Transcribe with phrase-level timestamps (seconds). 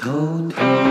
[0.00, 0.08] 偷
[0.48, 0.89] 偷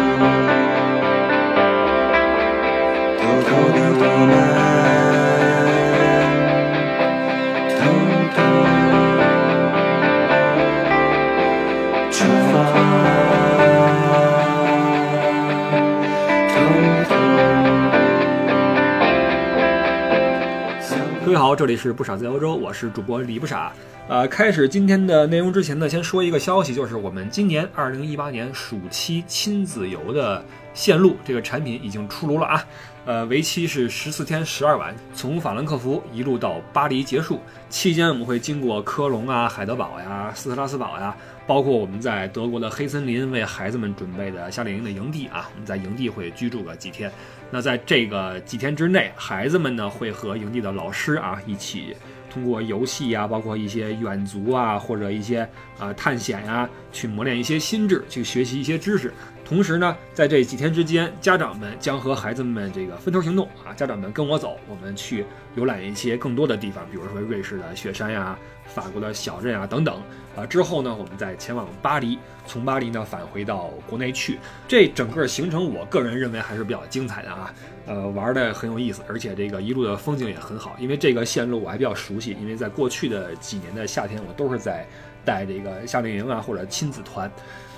[21.50, 23.73] 好，这里是不傻在欧洲，我是主播李不傻。
[24.07, 30.45] 呃，开始今天的内容之前呢，先说一个消息，就是我们今年二零一八年暑期亲子游的
[30.76, 32.63] 线路这个产品已经出炉了啊。
[33.05, 37.41] 呃，为期是十四天十二晚，从法兰克福一路到巴黎结束。
[37.68, 47.12] 期间我们会经过科隆啊、海德堡呀、斯特拉斯堡呀，包括我们在德国的黑森林为孩子们准备的夏令营的营地啊，我们在营地会居住个几天。
[47.52, 51.95] 那在这个几天之内，孩子们呢会和营地的老师啊一起。
[52.31, 55.40] 通过游戏啊，包括一些远足啊，或者一些
[55.80, 59.12] 啊探险呀，去磨练一些心智，去学习一些知识。
[59.49, 68.37] 同时呢，在这几天之间，家长们将和孩子们这个分头行动啊，家长们跟我走，我们去游览一些更多的地方，比如说瑞士的雪山呀、
[68.67, 69.99] 法国的小镇啊等等。
[70.37, 74.37] 啊，之后呢，我们再前往巴黎，从巴黎呢返回到国内去。
[74.67, 77.52] 这整个行程，我个人认为还是比较精彩的啊。
[77.87, 80.75] 呃，玩的很有意思，而且这个一路的风景也很好。
[80.79, 84.85] 因为这个线路我还比较熟悉，因为在过去的几年的夏天，我都是在
[85.25, 87.29] 带这个夏令营啊或者亲子团。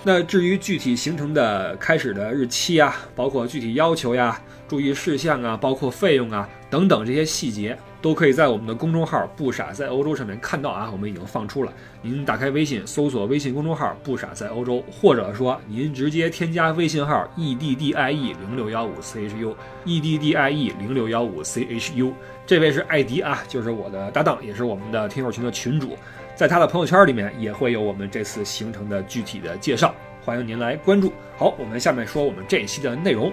[0.04, 10.90] 那至于具体行程的开始的日期啊，包括具体要求呀、注意事项啊、包括费用啊等等这些细节，都可以在我们的公众号“不傻在欧洲”上面看到啊。
[10.92, 11.72] 我们已经放出了，
[12.02, 19.56] 您打开微信搜索微信公众号“不傻在欧洲”，或者说您直接添加微信号 e d d i e 零六幺五 c h u
[19.86, 22.12] e d d i e 零六幺五 c h u。
[22.48, 25.96] 这位是艾迪啊，就是我的搭档，也是我们的听友群的群主。
[26.36, 29.94] 在他的朋友圈里面也会有我们这次行程的具体的介绍，
[30.24, 31.14] 欢迎您来关注。
[31.38, 33.32] 好，我们下面说我们这一期的内容。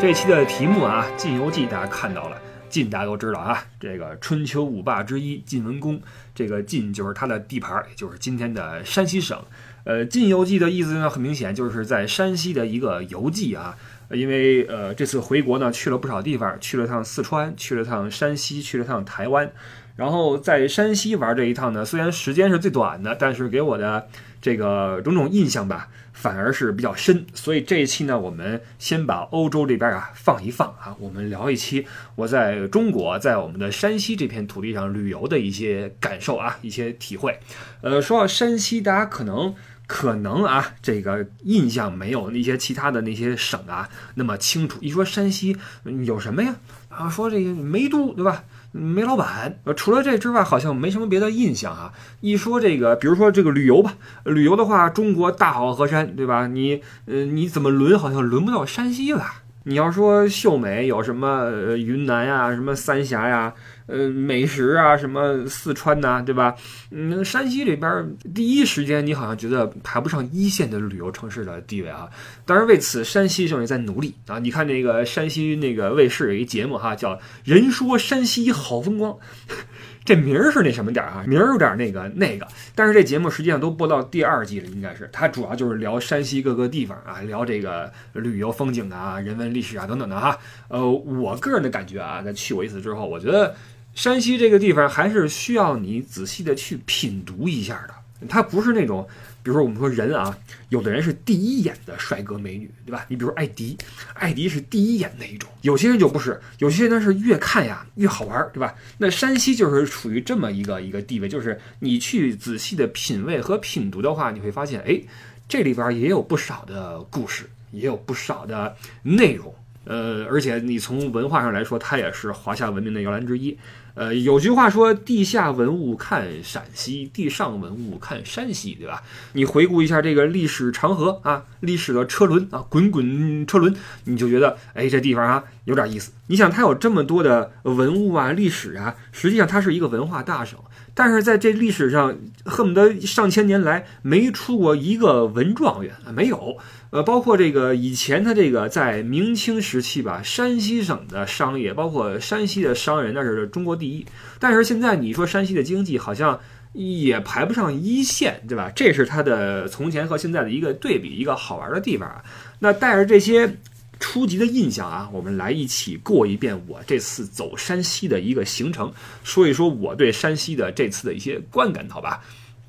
[0.00, 2.40] 这期的题目啊，《晋游记》大家看到了，
[2.70, 6.00] 晋大家都知道啊，这个春秋五霸之一晋文公，
[6.34, 9.38] 这个晋就是他的地盘，也就是今天的山西省。
[9.84, 13.76] 呃，《晋游记》的意思呢，很明显就是在山西的一个游记啊。
[14.10, 19.50] 因为呃这次回国呢，去了不少地方，去了趟四川，去了趟山西，去了趟台湾，
[19.96, 24.08] 然后在山西玩这一趟呢，虽然时间是最短的，但是给我的
[24.40, 27.26] 这个种种印象吧，反而是比较深。
[27.34, 37.38] 所以这一期呢，我们先把欧洲这边啊放一放啊，我们聊一期我在中国，在我们的山西这片土地上旅游的一些感受啊，一些体会。
[37.82, 39.54] 呃，说到山西，大家可能。
[39.88, 44.78] 可能啊，这个印象没有那些其他的那些省啊那么清楚。
[44.80, 45.56] 一说山西
[46.04, 46.54] 有什么呀？
[46.90, 48.44] 啊，说这个煤都对吧？
[48.70, 49.58] 煤老板。
[49.74, 51.92] 除了这之外，好像没什么别的印象啊。
[52.20, 53.94] 一说这个，比如说这个旅游吧，
[54.24, 56.46] 旅游的话，中国大好河山对吧？
[56.46, 59.42] 你呃，你怎么轮好像轮不到山西吧？
[59.64, 63.52] 你要说秀美有什么云南呀，什么三峡呀，
[63.88, 66.54] 呃，美食啊，什么四川呐，对吧？
[66.90, 72.08] 嗯，山西这边第一时间你好像觉得排不上一线的旅游城市的地位啊。
[72.44, 74.38] 当然为此，山西省也在努力啊。
[74.38, 79.12] 你看那个山西那个卫视有一节目哈，叫《人说山西好风光》。
[80.04, 81.24] 这名儿是那什么点儿啊？
[81.26, 90.38] 名儿有点那个那个，但是这节目实际上都播到第二季了，应该是它主要就是聊山西各个地方啊，聊这个旅游风景啊、人文历史啊等等的哈。
[90.68, 93.54] 呃，我个人的感觉啊，在去过一次之后，我觉得
[93.98, 99.04] 山西这个地方还是需要你仔细的去品读一下的，它不是那种。
[99.42, 100.38] 比如说，我们说人啊，
[100.68, 103.04] 有的人是第一眼的帅哥美女，对吧？
[103.08, 103.76] 你比如艾迪，
[104.14, 105.50] 艾迪是第一眼那一种。
[105.62, 108.72] 有些人就不是，有些人呢是越看呀越好玩，对吧？
[108.98, 115.00] 那山西就是处于这么一个一个地位，就是你去仔细的品味和品读的话，你会发现，哎，
[115.48, 119.52] 这里边也有不少的故事，也有不少的内容。
[119.88, 123.56] 呃，而且你从文化上来说，它也是华夏文明的摇篮之一。
[123.94, 129.02] 呃，有句话说：“地下文物看陕西，地上文物看山西”，对吧？
[129.32, 133.74] 你回顾一下这个历史长河啊，历史的车轮啊，滚滚车轮，
[134.04, 136.12] 你就觉得，哎，这地方啊有点意思。
[136.28, 140.58] 你想，它有这么多的文物啊，历史啊，实际上它是一个文化大省。
[140.94, 146.58] 但是在这历史上，恨不得上千年来没出过一个文状元啊，没有。
[146.90, 154.06] 呃，包括这个以前他这个在明清时期吧，山西省的商业，包括山西的商人，那是中国第一。
[154.38, 156.40] 但是现在你说山西的经济好像
[156.72, 158.72] 也排不上一线，对吧？
[158.74, 162.24] 这是他的从前和现在的一个对比，一个好玩的地方啊。
[162.60, 163.56] 那带着这些
[164.00, 168.92] 初级的印象啊，我们来一起过一遍我这次走山西的一个行程，
[169.24, 172.24] 说一说我对山西的这次的一些观感，好吧？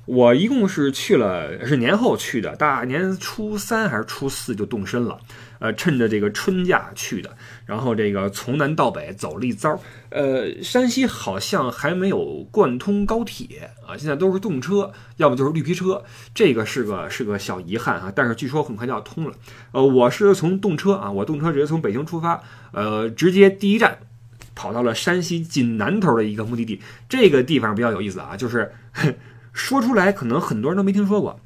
[0.06, 5.20] 我一共是去了，是年后去的，大年初三还是初四就动身了，
[5.60, 16.02] 呃，趁着这个春假去的，然后这个从南到北走了一遭，呃，山西好像还没有贯通高铁啊，现在都是动车，要么就是绿皮车，
[16.34, 19.32] 这个是个是个小遗憾啊，但是据说很快就要通了，
[19.70, 22.42] 呃，我是从动车啊，我动车直接从北京出发，
[22.72, 23.98] 呃，直接第一站
[24.56, 28.72] 跑到了山西晋南头的一个目的地，这个地方比较有意思啊，就是。
[29.60, 31.38] 说出来可能很多人都没听说过，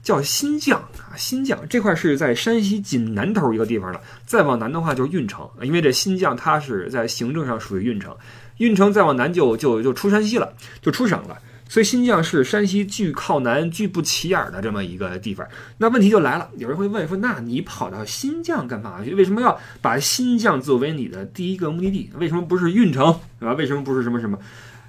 [0.00, 1.16] 叫新绛啊。
[1.16, 8.16] 新绛这块是在山西晋南头一个地方了，再往南的话就是运城，因为这新绛它是在行政上属于运城，
[8.58, 11.36] 运城再往南就就就出山西了，就出省了。
[11.68, 15.44] 所以新绛是山西巨靠南、巨不起眼的这么一个地方。
[15.78, 19.12] 那问题就来了，有人会问说：那你跑到新绛干嘛去？
[19.16, 22.10] 为什么要把新绛作为你的第一个目的地？
[22.18, 23.54] 为什么不是运城，对吧？
[23.54, 24.38] 为什么不是什么什么？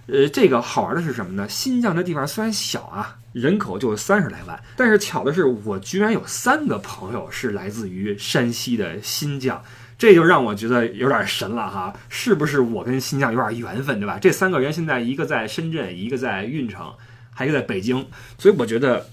[0.07, 1.47] 呃，这个好玩的是什么呢？
[1.49, 9.61] 新疆这地方虽然小啊，人口就三十来万，但是巧的是，我居然有三个朋友是来自于山西的新疆，
[9.97, 11.93] 这就让我觉得有点神了哈！
[12.07, 14.17] 是不是我跟新疆有点缘分，对吧？
[14.17, 16.89] 这三个人现在一个在深圳，一个在运城，
[17.33, 18.07] 还一个在北京，
[18.37, 19.05] 所以我觉得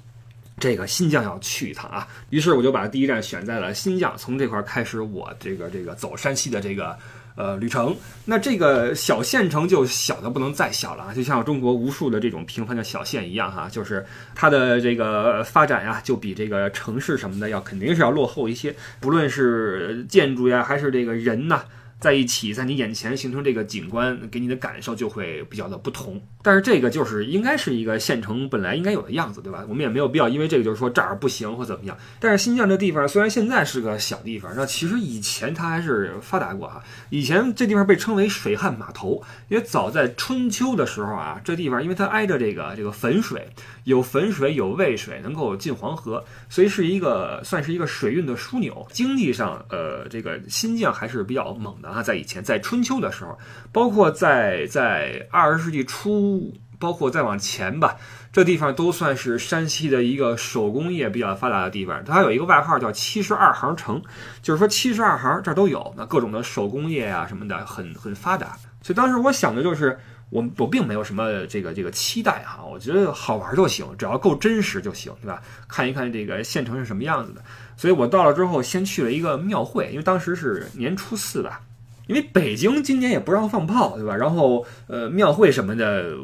[0.61, 2.07] 这个新疆要去一趟啊。
[2.31, 6.97] 于是我就把第一站选在了新疆，从这块开始我这个这个走山西的这个。
[7.37, 7.97] 呃，旅程，
[8.27, 21.65] 那这个小县城就小的不能再小了啊，就像中国无数的这种平凡的小县一样哈，就是它的这个发展呀，就比这个城市什么的要肯定是要落后一些，不论是建筑呀，还是这个人呐。
[22.05, 26.21] 在一起，在你眼前形成这个景观，给你的感受就会比较的不同。
[26.43, 29.65] 但是这个就是应该是一个县城本来应该有的样子，对吧？
[29.67, 31.97] 我们也没有必要因为这个就是说这儿不行或怎么样。
[32.21, 36.83] 但是新疆这地方虽然现在是个小地方，那其实以前它还是发达过哈。
[37.09, 43.49] 以前这地方被称为水旱码头，因为早在春秋的时候啊，这地方因为它挨着这个这个汾水，
[43.85, 48.87] 有汾水有渭水，能够进黄河，所以是一个算是一个水运的枢纽。
[48.93, 51.94] 经济上，呃，这个新疆还是比较猛的。
[51.95, 53.39] 啊，在以前，在春秋的时候，
[53.71, 57.97] 包括在在二十世纪初，包括再往前吧，
[58.33, 62.05] 这地方都算是山西的一个手工业比较发达的地方。
[62.05, 64.03] 它有一个外号叫“七十二行城”，
[64.43, 68.57] 就是说七十二行这儿都有，那各种的手工业啊什么的，很很发达。
[68.83, 69.99] 所以当时我想的就是，
[70.31, 75.41] 我我并没有什么这个这个期待哈，我觉得好玩就行，只要够真实就行，对吧？
[75.69, 77.43] 看一看这个县城是什么样子的。
[77.77, 81.63] 所以我到了之后，先去了一个庙会，因为当时是年初四吧。
[82.07, 84.15] 因为北京今年也不让放炮，对吧？
[84.17, 86.17] 然后，呃，庙会什么的，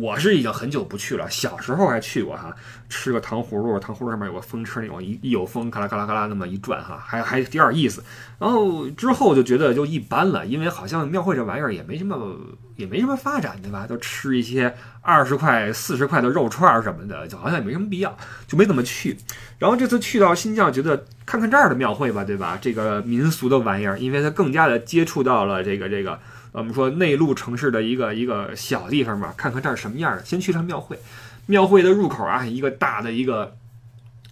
[0.00, 1.28] 我是已经很久不去了。
[1.30, 2.54] 小时候还去过哈，
[2.88, 8.02] 吃个糖葫芦，糖葫芦上面有个风车那种，一一有风，咔啦咔啦咔啦那么一转哈，还还有点意思。
[8.38, 12.36] 然后之后就觉得就一般了，因为好像庙会这玩意儿也没什么，
[12.76, 13.86] 也没什么发展，对吧？
[13.86, 19.16] 都吃一些二十块、四十块的肉串什么的，就好像也没什么必要，就没怎么去。
[19.58, 21.04] 然后这次去到新疆，觉得。
[21.28, 22.56] 看看这儿的庙会吧，对吧？
[22.58, 26.18] 这个民俗的玩意儿，因为它更加的接触到了这个这个，
[26.52, 29.32] 我们说内陆城市的一个一个小地方嘛。
[29.36, 30.98] 看看这儿什么样的，先去趟庙会。
[31.46, 33.56] 庙会的入口啊，一个大的一个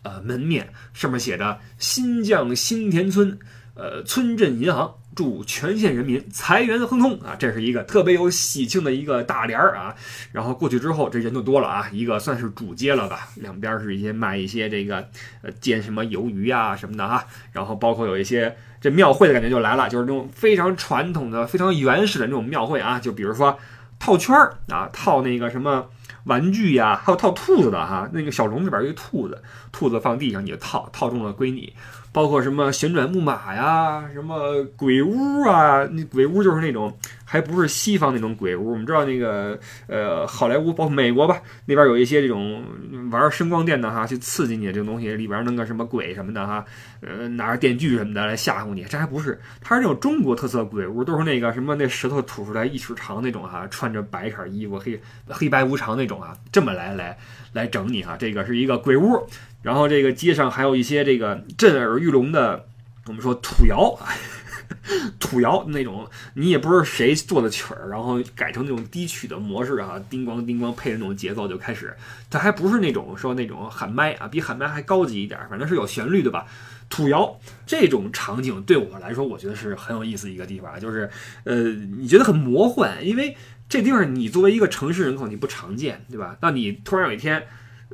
[0.03, 3.39] 呃门面，上面写着“新疆新田村”，
[3.75, 4.95] 呃，村镇银行。
[5.17, 7.35] 祝全县人民财源亨通啊！
[7.39, 9.95] 这是一个特别有喜庆的一个大联儿啊。
[10.31, 13.31] 然后过去之后，这人就多了啊，一个算是主街了吧。
[13.37, 15.09] 两边是一些卖一些这个
[15.41, 17.27] 呃煎什么鱿鱼啊什么的哈。
[17.51, 18.55] 然后包括有一些
[18.87, 23.01] 这庙会的感觉就来了，就是那种非常传统的、非常原始的那种庙会啊。
[23.01, 23.59] 就比如说
[23.99, 25.87] 套圈儿啊，套那个什么
[26.27, 28.09] 玩具呀，还有套兔子的哈。
[28.13, 31.73] 那个小笼子里边有一兔子，兔子放地上你就套，套中了归你。
[32.13, 35.85] 包括什么旋转木马呀，什么鬼屋啊？
[35.91, 38.71] 那鬼屋就是那种，还不是西方那种鬼屋。
[38.71, 42.65] 我们知道那个，呃，好莱坞，包括美国吧，那边有一些这种
[43.11, 46.65] 玩声光电的哈，去刺激你这个东西，里边弄个什么鬼什么的哈，
[47.01, 48.85] 呃，拿着电锯什么的来吓唬你。
[48.85, 57.19] 这还不是，它是那种中国特色鬼屋，都是那个什么那石头吐出来一尺长那种哈，穿着白色衣服，黑黑白无常那种啊，这么来来
[57.53, 58.17] 来整你哈。
[58.17, 59.29] 这个是一个鬼屋。
[59.63, 62.67] 然后这个街上还有一些这个震耳欲聋的，
[63.09, 63.99] 我们说土窑，
[65.19, 71.97] 土窑那种，你也不知道谁做的曲儿，然后改成那种低曲的模式啊，叮咣叮咣配着那种节奏就开始，
[72.31, 76.47] 它还不是那种说那种喊麦啊，比喊麦还高级一点，反正是有旋律的吧。
[76.89, 81.11] 土窑这种场景对我来说，我觉得是很有意思一个地方，就是
[81.45, 83.37] 呃，你觉得很魔幻，因为
[83.69, 86.37] 这地方你作为一个城市人口你不常见，对吧？
[86.41, 87.47] 那你突然有一天。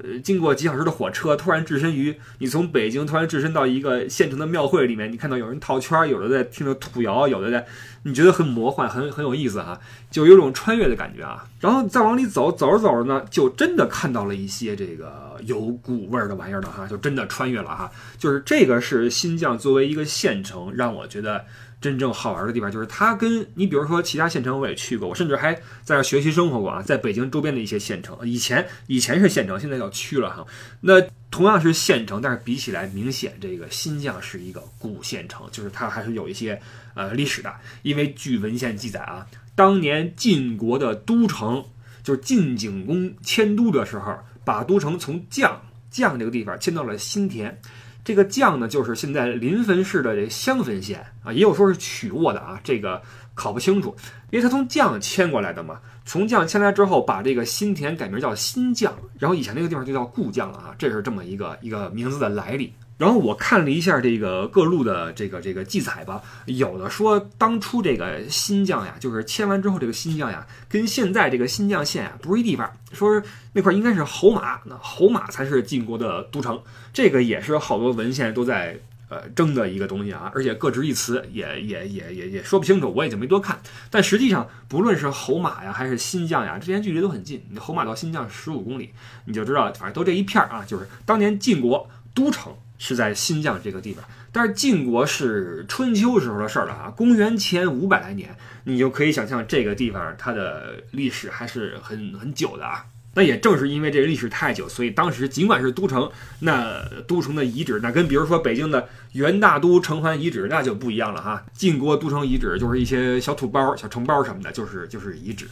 [0.03, 7.65] 呃，经过几小时的火车，突然置身于你从北京突然置身到一个县城的庙会里面，你看到有人套圈，有的在听着土窑，有的在，
[8.03, 9.79] 你觉得很魔幻，很很有意思哈，
[10.11, 11.45] 就有种穿越的感觉啊。
[11.61, 17.91] 然后再往里走，走着走着呢，就真的看到了一些这个有古味儿的玩意儿了哈，就真的穿越了哈。
[18.19, 21.45] 就是这个是新疆作为一个县城，让我觉得。
[21.83, 30.47] 真正好玩的地方就是它跟你，比如说其他县城我也去过，我甚至还在那学习生活过啊，在北京周边的一些县城，以前以前是县城，现在叫区了哈。
[30.81, 36.59] 那同样是县城，但是比起来明显这个新疆是一个古县城，就是它还是有一些
[36.95, 41.65] 呃历史的，因为据文献记载啊，当年晋国的都城
[42.05, 45.51] 就是晋景公迁都的时候，把都城从绛
[45.93, 47.61] 绛这个地方迁到了新田。
[48.05, 53.01] 这个绛呢，就是现在临汾市的这襄汾县啊，也有说是曲沃的啊，这个
[53.35, 53.95] 考不清楚，
[54.31, 55.79] 因为他从绛迁过来的嘛。
[56.05, 58.91] 从绛迁来之后，把这个新田改名叫新绛，
[59.21, 62.73] 然后以前那个地方就叫故绛了啊，这是这么一个一个名字的来历。
[63.03, 73.21] 然后我看了一下这个各路的这个这个记载吧，有的说当初这个新疆呀，就是迁完之后这个新疆呀，跟现在这个新疆县啊不是一地方，说
[73.55, 78.79] 那块应该是侯马，那侯马才是晋国的都城，这个也是好多文献都在
[79.09, 83.59] 呃争的一个东西啊，而且各执一词，也也也也也说不清楚，我也就没多看。
[83.91, 88.91] 但实际上，不论是侯马呀，还是新疆呀，之间距离都很近，侯马到新疆十五公里，
[89.25, 92.55] 你就知道，反正都这一片儿啊，就是当年晋国都城。
[92.85, 102.87] 是在新疆这个地方，但是晋国是春秋时候的事儿了啊，公元前五百来年，你就可以想象这个地方它的历史还是很很久的啊。
[103.15, 106.11] 那也正是因为这个历史太久，所以当时尽管是都城，
[106.41, 111.45] 那都城的遗址，那跟比如说北京的元大都城环遗址那就不一样了哈。
[111.53, 115.47] 晋国都城遗址就是一些小土包、小城包什么的，就是就是遗址。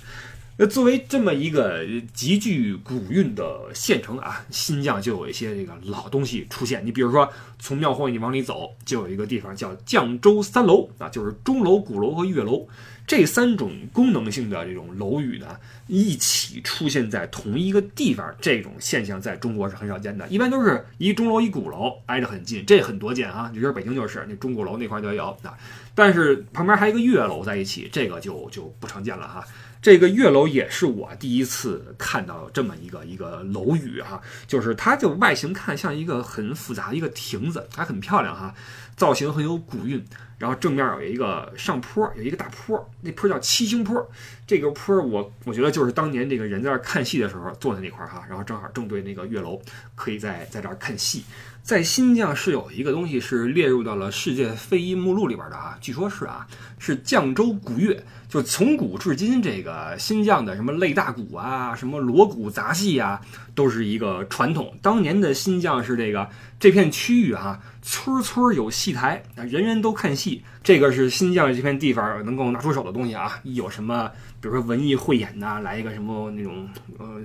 [0.63, 1.81] 那作为这么一个
[2.13, 6.85] 极具古韵的县城啊，新疆就有一些这个老东西出现。
[6.85, 12.69] 你比如说，从庙会你往里走，就有一个地方叫绛州三楼啊，就是钟楼、鼓楼和月楼
[13.07, 15.47] 这三种功能性的这种楼宇呢，
[15.87, 18.31] 一起出现在同一个地方。
[18.39, 23.51] 这种现象在中国是很少见的，一般都是一钟楼一鼓楼挨得很近，这很多见啊。
[23.55, 25.57] 你说北京就是那钟鼓楼那块就有啊，
[25.95, 29.43] 但是旁边还有一个月楼在一起，这个就就不常见了哈。
[29.83, 38.55] 这个月楼也是我第一次看到这么一个一个楼宇哈，就是它就外形看像一个很复杂的一个亭子，还很漂亮哈，
[38.95, 40.05] 造型很有古韵。
[40.37, 44.11] 然后正面有一个上坡，有一个大坡，那坡叫七星坡。
[44.47, 49.61] 这个坡我我觉得就是当年这个人在那看戏的时候坐在那块儿哈，然后正好正对那个月楼，
[49.95, 51.25] 可以在在这儿看戏。
[51.63, 56.47] 在新疆是有一个东西是列入到了世界非遗目录里边的啊，据说是啊，
[56.79, 58.03] 是绛州鼓乐。
[58.31, 63.21] 就从古至今，这个新疆的什么擂大鼓啊，什么锣鼓杂戏啊，
[63.57, 64.73] 都是一个传统。
[64.81, 70.45] 当年的新疆是这个这片区域啊，村村有戏台，人人都看戏。
[70.63, 73.41] 这个是新疆这片地方能够拿出手的东西啊。
[73.43, 74.09] 有什么，
[74.41, 76.69] 比如说文艺汇演呐，来一个什么那种
[76.99, 77.21] 呃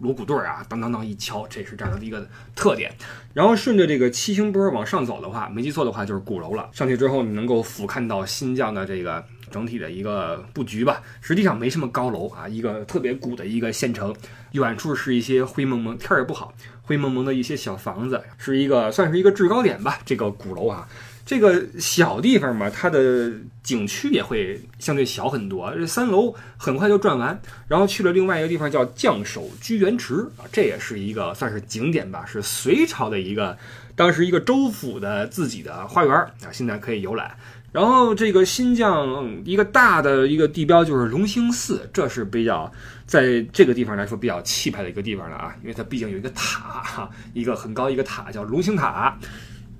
[0.00, 2.92] 锣鼓队啊，当当当一敲，这是这样的一个特点。
[3.32, 6.68] 然后顺着这个七星坡往上走的话，没记错的话就是鼓楼了。
[6.72, 9.24] 上去之后，你能够俯瞰到新疆的这个。
[9.50, 14.14] 整体的一个布局吧，实际上没什么高楼啊，一个特别古的一个县城，
[14.52, 19.98] 远处是一些灰蒙蒙，天儿也不好，灰蒙蒙的一些小房子，是一个算是一个制高点吧。
[20.04, 20.88] 这个鼓楼啊，
[21.26, 25.74] 这个小地方嘛，它的景区也会相对小很多。
[25.74, 33.56] 这三楼很快就转完，然后去了另外一个地方叫将守居元池啊，这也是一个算是景点吧，是隋朝的一个
[33.94, 37.36] 当时一个州府的自己的花园啊，现在可以游览。
[37.72, 42.70] 然后这个新疆一个大的一个地标就是龙兴寺，这是比较
[43.06, 49.16] 在这个地方来说比较气派的一个地方了啊，因为它毕竟有一个塔哈，一个很高一个塔叫龙兴塔。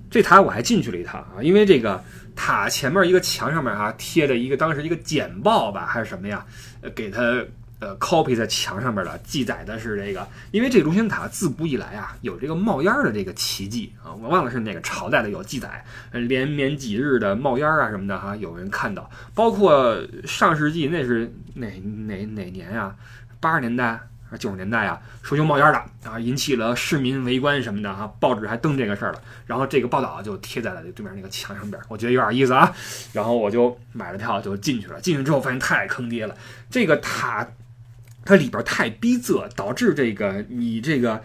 [0.09, 2.03] 这塔我还进去了一趟啊，因为这个
[2.35, 6.45] 塔前面一个墙上面啊贴着一个当时一个简报吧还是什么呀，
[6.81, 7.21] 呃给它。
[7.81, 21.67] 呃，copy 在墙上面的记载的是这个，因为这个龙兴塔自古以来啊，有这个冒烟的这个奇迹啊，我忘了是哪个朝代的有记载，连绵几日的冒烟啊什么的哈，有人看到，包括上世纪那是哪
[22.05, 22.95] 哪哪年呀？
[23.39, 25.01] 八十年代还是九十年代啊？
[25.23, 32.71] 说有冒烟的啊，引起了市民围观什么的哈，报纸还登这个事儿了，然后这个报道就贴在了对面那个墙上边，我觉得有点意思啊，
[33.11, 36.35] 然后我就买了票就进去了，进去之后发现太坑爹了，
[36.69, 37.47] 这个塔。
[38.23, 41.21] 它里边太逼仄，导致这个你这个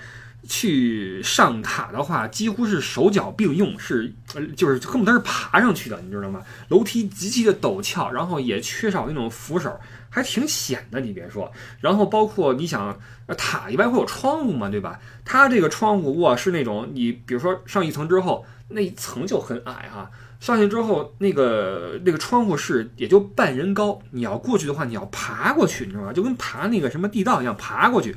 [0.48, 6.42] 去上塔的话，几乎是手脚并用，是呃，就是恨不得是爬上去的，你知道吗？
[6.68, 11.00] 楼梯极其的陡峭，然后也缺少那种扶手，还挺险的。
[11.00, 12.98] 你别说，然后包括你想，
[13.36, 15.00] 塔一般会有窗户嘛，对吧？
[15.24, 26.12] 它这个窗户哇是那种，你比如说上一层之后，那一层就很矮哈，上去之后那个那个窗户是也就半人高，你要过去的话，你要爬过去，你知道吗？
[26.12, 28.14] 就跟爬那个什么地道一样，爬过去。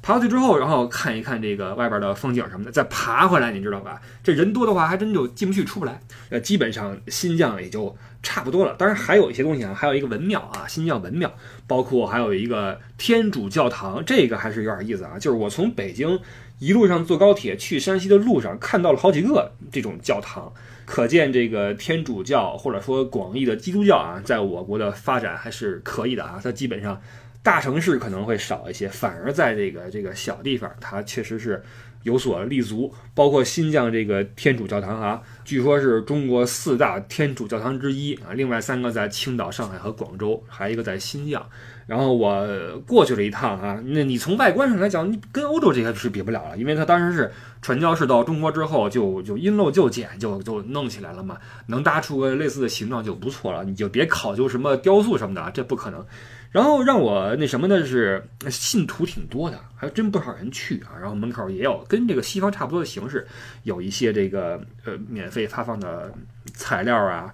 [0.00, 4.00] 爬过去之后，然后看一看这个外边的风景什么的，再爬回来，你知道吧？
[4.22, 6.00] 这人多的话，还真就进不去，出不来。
[6.30, 8.76] 呃，基本上新疆也就差不多了。
[8.78, 11.34] 当然还有一些东西啊，还有一个文庙啊，新疆文庙，
[11.66, 15.18] 包括还有一个天主教堂，这个还是有点意思啊。
[15.18, 16.20] 就是我从北京
[16.60, 20.52] 一路上坐高铁去山西的路上，看到了好几个这种教堂，
[20.88, 26.40] 可见这个天主教或者说广义的基督教啊，在我国的发展还是可以的啊。
[26.42, 27.00] 它基本上。
[27.40, 31.62] 大城市可能会少一些，反而在这个这个小地方，它确实是
[32.02, 32.92] 有所立足。
[33.14, 38.34] 包括新疆这个天主教堂啊，据说是中国四大天主教堂之一啊。
[38.34, 41.48] 另外三个在青岛、上海和广州，还有一个在新疆。
[41.88, 42.46] 然后我
[42.86, 53.64] 过去了一趟啊，那你从外观上来讲，你跟欧洲这些是比不了了，因为它当时是传教士到中国之后，就就因陋就简，就就弄起来了嘛，能搭出个类似的形状就不错了。
[53.64, 56.04] 你就别考究什么雕塑什么的，这不可能。
[56.50, 60.92] 然后让我那什么的是信徒挺多的，还真不少人去啊。
[61.00, 63.26] 然后门口也有跟这个西方差不多的形式，
[63.62, 66.12] 有一些这个呃免费发放的
[66.52, 67.32] 材料啊，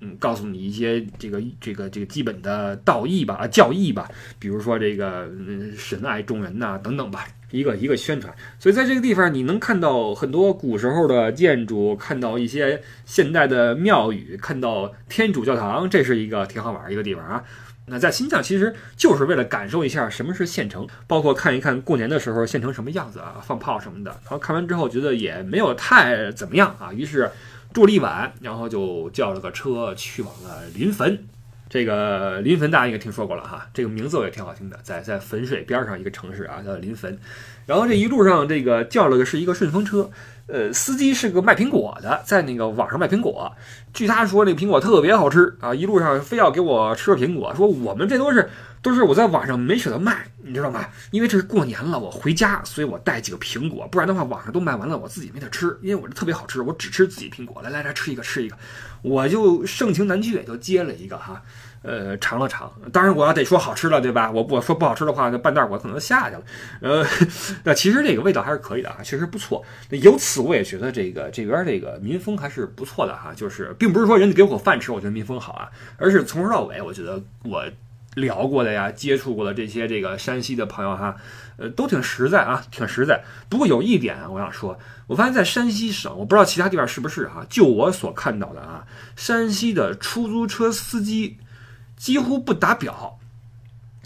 [0.00, 4.08] 嗯，告诉你一些这个这个这个基本的道义吧，啊教义吧，
[4.38, 8.34] 比如说这个嗯神爱众人呐等等吧，一个一个宣传。
[8.58, 17.44] 所以在这个地方你能看到很多古时候的建筑，看到一些现代的庙宇，看到天主教堂，这是一个挺好玩一个地方啊。
[17.86, 24.10] 那在新疆其实就是为了感受一下什么是县城，包括看一看过年的时候县城什么样子啊，放炮什么的。
[24.22, 27.30] 然后看完之后觉得也没有太怎么样啊，于是
[27.74, 31.18] 住了一晚，然后就叫了个车去往了临汾。
[31.68, 37.18] 这个临汾大家应该听说过了哈，这个名字我也挺好听的，在在汾水边上一个城市啊，叫临汾。
[37.66, 40.08] 然后这一路上这个叫了个是一个顺风车。
[40.46, 43.50] 呃，司机是个卖苹果的，在那个网上卖苹果。
[43.94, 47.54] 据他说，那个苹果特别好吃啊，一路上非要给我吃个苹果。
[47.54, 48.50] 说我们这都是
[48.84, 50.86] 都是我在网上没舍得卖，你知道吗？
[51.10, 55.74] 因为这是过年了，我回家，所以我带几个苹果，不然的话网上都卖完了，我自己没得吃。
[55.80, 57.62] 因为我这特别好吃，我只吃自己苹果。
[57.62, 58.56] 来来来，吃一个吃一个，
[59.00, 61.40] 我就盛情难却，就接了一个哈。
[61.80, 64.30] 呃，尝了尝，当然我要得说好吃了，对吧？
[64.30, 66.42] 我我说不好吃的话，那半袋我可能下去了。
[66.80, 67.06] 呃，
[67.64, 69.62] 那其实这个味道还是可以的啊，确实不错。
[69.90, 77.62] 那由此我也觉得这个这边这个民风还是不错的哈，就是并不是说人家给我饭吃，我觉得民风好啊，而是从头到尾，我觉得我
[78.14, 81.16] 聊过的呀，接触过的这些这个山西的朋友哈，
[81.56, 83.22] 呃，都挺实在啊，挺实在。
[83.48, 91.38] 不过有一点啊，我想说，我发现在山西省，我不知道其他地方是不是哈，就我所看到的啊，山西的出租车司机。
[91.96, 93.18] 几乎不打表，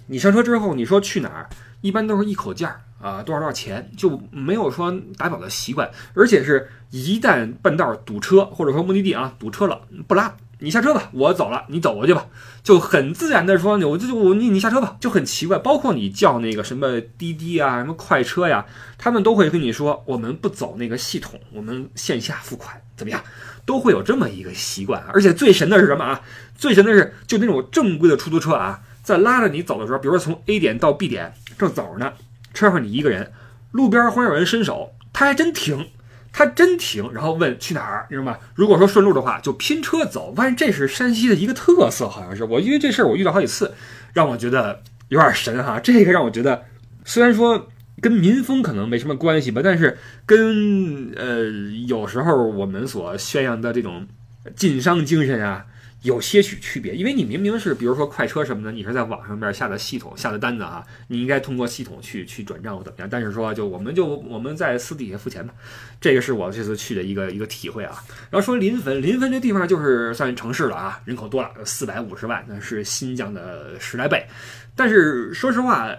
[0.07, 1.49] 你上车之后，你说去哪儿，
[1.81, 5.90] 一般都是一口价啊，多少多少钱，就没有说打表的习惯。
[6.14, 12.27] 而且是一旦半道堵车，或者说目的地啊堵车了，不拉你下车吧，我走了，你走过去吧，
[12.62, 15.59] 就很自然的说你，我就我你你下车吧，就很奇怪。
[15.59, 18.66] 包括你叫那个什么滴滴啊，什么快车呀，
[18.99, 23.23] 他们都会跟你说，我们不走那个系统，我们线下付款，怎么样？
[23.64, 26.21] 都会有这么一个习惯，而且最神的是什么啊？
[26.57, 32.12] 最神的是，就那种正规的出租车啊，在拉着你走的时候，比如说从 A 点到 B 点，正走着呢，
[32.55, 33.31] 车上你一个人，
[33.73, 35.87] 路边忽然有人伸手，他还真停，
[36.33, 38.38] 他真停，然后问去哪儿，你知道吗？
[38.55, 40.33] 如果说顺路的话，就拼车走。
[40.35, 43.75] 发现这是山西的一个特色，好像是我因为这事儿我遇到好几次，
[44.12, 45.81] 让我觉得有点神哈。
[45.81, 46.64] 这个让我觉得，
[47.05, 47.69] 虽然说。
[48.01, 51.47] 跟民风可能没什么关系吧，但是跟呃
[51.88, 54.07] 有时候我们所宣扬的这种
[54.55, 55.67] 晋商精神啊
[56.03, 56.95] 有些许区别。
[56.95, 63.09] 因为你明明是比如说快车什么的，你是在网上边下的系统下的单子啊，你应该通过系统去去转账或怎么样。
[63.11, 65.53] 但是说就我们就我们在私底下付钱吧，
[66.01, 68.03] 这个是我这次去的一个一个体会啊。
[68.31, 74.27] 然后说临汾，临汾这地方就是算城市了啊，人口多了，四百五十万，那是新疆的十来倍。
[74.75, 75.95] 但是说实话。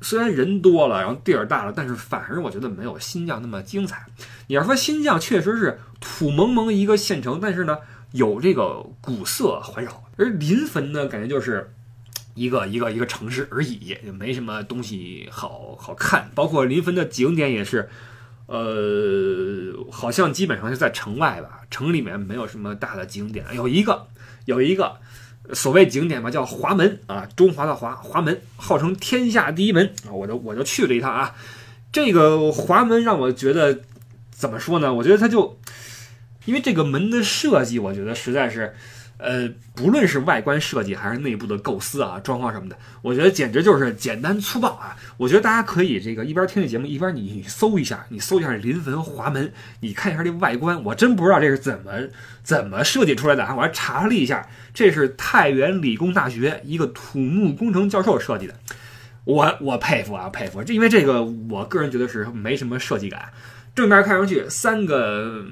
[0.00, 4.06] 虽然人多了，然后地儿大了，但是反而我觉得没有新疆那么精彩。
[4.46, 7.76] 你要说新疆确实是土蒙蒙一个县城，但是呢
[8.12, 10.04] 有这个古色环绕。
[10.16, 11.72] 而临汾呢，感觉就是
[12.34, 16.30] 一个一个一个城市而已，也没什么东西好好看。
[16.34, 17.88] 包括临汾的景点也是，
[18.46, 23.44] 呃，好像基本上是在城外吧，城里面没有什么大的景点。
[23.54, 24.06] 有一个，
[24.46, 24.96] 有一个。
[25.54, 31.34] 所谓景点嘛，叫华门啊，中华的华华门，号称天下第一门啊，我就我就去了一趟啊。
[31.90, 33.80] 这个华门让我觉得
[34.30, 34.92] 怎么说呢？
[34.92, 35.58] 我觉得它就
[36.48, 38.74] 因为这个门的设计，我觉得实在是。
[39.20, 44.96] 呃，不论是外观设计还是内部的构思啊、装潢什么的，我觉得简直就是简单粗暴啊！
[45.16, 51.90] 我觉得大家可以这个一边听这节目，一边你搜一下，你搜一下临汾华门，你看一下这外观，我真不知道这是怎么
[52.44, 53.56] 怎么设计出来的啊！
[53.56, 58.54] 我还查了一下，这是太原理工大学一个土木工程教授设计的，
[59.24, 60.62] 我我佩服啊佩服！
[60.62, 63.32] 这因为这个，我个人觉得是没什么设计感，
[63.74, 65.44] 正面看上去三个。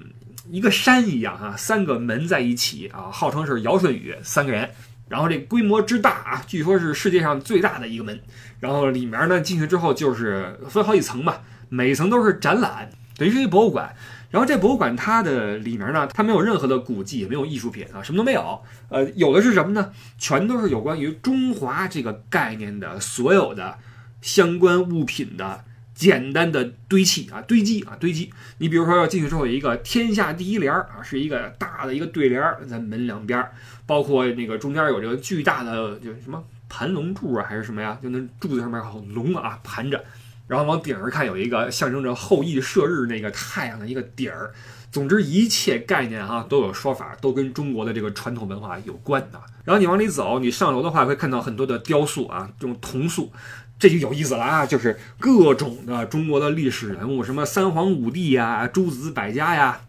[0.51, 4.71] 一个山一样啊，三个门在一起啊，号称是尧舜禹三个人，
[5.09, 8.21] 然后这规模之大啊，据说是世界上最大的一个门。
[8.61, 11.37] 然后里面呢，进去之后就是分好几层嘛，
[11.69, 13.95] 每层都是展览，等于是一博物馆。
[14.31, 18.61] 然后这博物馆它的里面呢，它没有任何的古迹，也没有艺术品啊，什么都没有。
[18.89, 19.93] 呃，有的是什么呢？
[20.19, 23.79] 全都是有关于中华这个概念的所有的
[24.21, 25.65] 相关物品的。
[25.97, 28.31] 简单的堆砌啊，堆积啊，堆积。
[28.59, 33.51] 你比如说要进去之后有一个天下第一联儿啊，是一个大的一个对联儿在门两边儿，
[33.87, 37.99] 包括那个中间有这个巨大的就什么盘龙柱啊，还是什么呀？
[38.03, 40.05] 就那柱子上面好龙啊盘着，
[40.47, 44.53] 然后往顶上看有一个象征着后羿射日那个太阳的一个底儿。
[44.93, 49.39] 总之一切概念啊都有说法，都跟中国的这个传统文化有关的。
[49.65, 53.31] 然后你往里走，你上楼的话会看到很多的雕塑啊，这种铜塑。
[53.79, 54.65] 这就有意思了啊！
[54.65, 59.81] 就是各种的中国的历史人物，什么三皇五帝呀、诸子百家呀、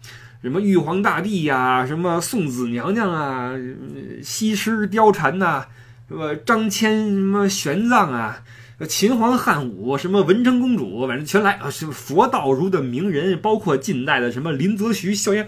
[0.41, 3.53] 什么玉皇大帝呀、什么送子娘娘啊、
[4.21, 5.67] 西施貂蝉呐、
[6.09, 8.43] 什么张骞、什么玄奘啊、
[8.89, 11.69] 秦皇汉武、什么文成公主，反正全来啊！
[11.69, 15.47] 是佛道儒的名人，包括近代的什么林则徐、萧炎。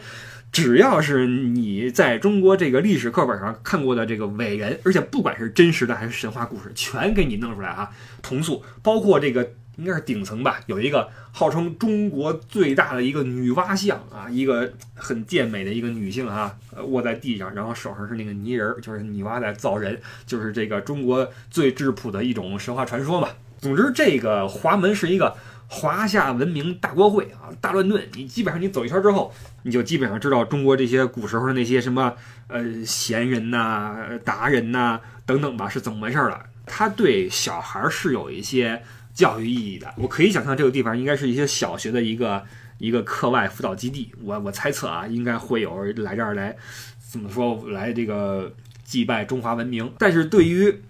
[0.51, 7.89] 只要是你在中国这个历史课本上看过的这个伟人，而且不管是真实的还是神话故事，全给你弄出来啊！
[8.21, 16.57] 铜塑，包括这个应该是顶层吧，有一个号称中国最大的一个女娲像啊，一个很健美的一个女性啊，
[16.87, 23.29] 卧在地上，然后手上是那个泥人，就是女娲在造人，就是这个中国最质朴的一种神话传说嘛。
[23.59, 25.35] 总之，这个华门是一个。
[25.71, 28.03] 华夏文明大国会啊，大乱炖！
[28.15, 32.11] 你基本上你走一圈之后，你就基本上知道中国这些古时候的那些什么
[32.47, 36.43] 呃贤人呐、达人呐等等吧是怎么回事了。
[36.65, 38.81] 它对小孩是有一些
[39.13, 39.93] 教育意义的。
[39.97, 42.43] 我可以想象这个地方应该是一些小学的一个
[42.79, 44.11] 一个课外辅导基地。
[44.23, 46.57] 我我猜测啊，应该会有来这儿来
[46.99, 48.51] 怎么说来这个
[48.83, 49.93] 祭拜中华文明。
[49.99, 50.81] 但是对于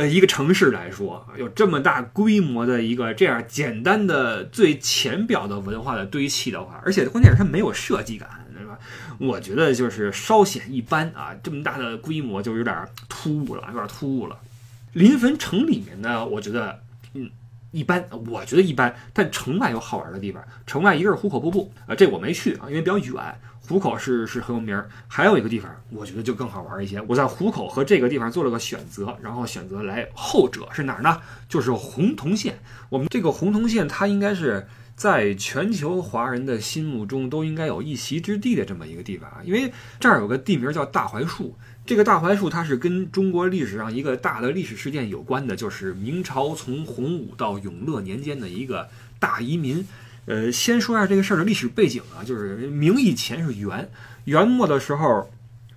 [0.00, 8.78] 呃，一个城市来说，有这么大规模的一个这样简单的最浅表的文化的堆砌的话，而且关键是它没有设计感，对吧？
[9.18, 12.74] 我觉得就是稍显一般啊，这么大的规模就有点
[13.10, 14.38] 突兀了，有点突兀了。
[14.94, 16.80] 临汾城里面呢，我觉得
[17.12, 17.30] 嗯
[17.70, 20.42] 一般，我觉得一般，但城外有好玩的地方。
[20.66, 23.38] 城外一个是壶口瀑布啊，这我没去啊，因为比较远。
[23.70, 27.00] 虎口是是很有名儿，还有一个地方，我觉得就更好玩一些。
[27.02, 31.20] 我在虎口和这个地方做了个选择，然后选择来后者是哪儿呢？
[31.48, 32.58] 就是洪洞县。
[32.88, 39.38] 我们这个洪洞县，它应该是在全球华人的心目中都应该有一席之地的这么一个地方啊。
[39.44, 41.56] 因为这儿有个地名叫大槐树，
[41.86, 48.88] 这个大槐树它是跟中国历史上一个大的历史事件有关的，就是明朝从洪武到永乐年间的一个
[49.20, 49.86] 大移民。
[50.30, 53.90] 呃，先说一下这个事儿的历史背景啊，就是明以前是元，
[54.26, 55.28] 元末的时候，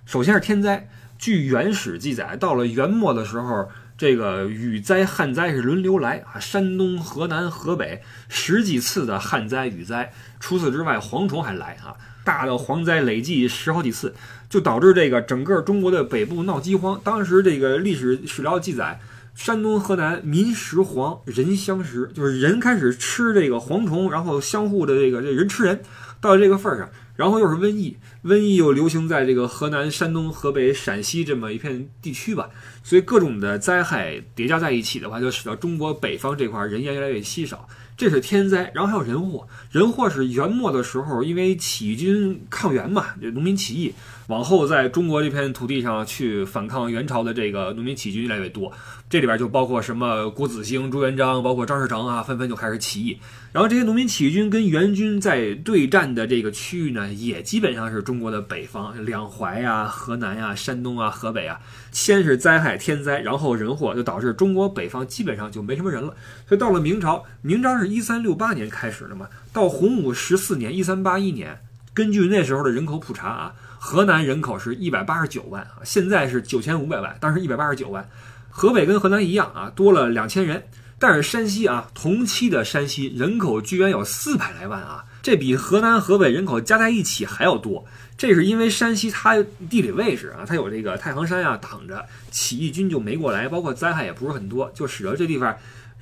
[0.06, 0.88] 首先是天灾。
[1.18, 10.12] 据《元史》记载，到了元末的时候，这个雨灾、旱灾是轮流来啊，山东、河南、河北十几次的旱灾、雨灾。
[10.38, 14.14] 除此之外，蝗虫还来啊，大的蝗灾累计十好几次，
[14.48, 17.00] 就导致这个整个中国的北部闹饥荒。
[17.02, 19.00] 当时这个历史史料记载。
[19.34, 25.80] 山东、河南民食蝗，人相食，就是人开始吃这个蝗虫，然后相互的这个这人吃人，
[26.20, 32.48] 到了这个份儿上，然后又是瘟疫，瘟疫又流行在这个河南、山东、河北、陕西这么一片地区吧，
[32.82, 37.68] 所以各种的灾害叠加在一起的话，就使得中国北方这块人烟越来越稀少。
[37.96, 39.46] 这是天灾，然后还有人祸。
[39.70, 43.94] 人祸是元末的时候，因为起义军抗元嘛，就农民起义，
[44.28, 48.72] 往后在中国这片土地上去反抗元朝的这个农民起义军越来越多。
[49.08, 53.16] 这里边就包括什么郭子兴、朱元璋，包括张士诚啊，纷纷就开始起义。
[53.52, 61.60] 然后这些农民起义军跟元军在对战的这个区域呢，也基本上是中国的北方，两淮呀、河南呀、山东啊、河北啊。
[61.92, 66.12] 先是灾害天灾，然后人祸，就导致中国北方基本上就没什么人了。
[66.48, 71.58] 所以到了明朝，明朝是一三六八年开始的嘛，到洪武十四年一三八一年，
[71.92, 78.08] 根据那时候的人口普查啊，河南人口是一百八十九万啊，现在是九千五百万，当时一百八十九万。
[78.50, 80.62] 河北跟河南一样啊，多了两千人。
[80.96, 87.84] 但是山西啊，同期的山西人口居然有四百来万啊，这比河南、河北人口加在一起还要多。
[88.16, 89.36] 这是因为山西它
[89.68, 95.54] 地理位置啊，它有这个太行山啊挡着，起义军就没过来，包括灾害也不是很多，就使得这地方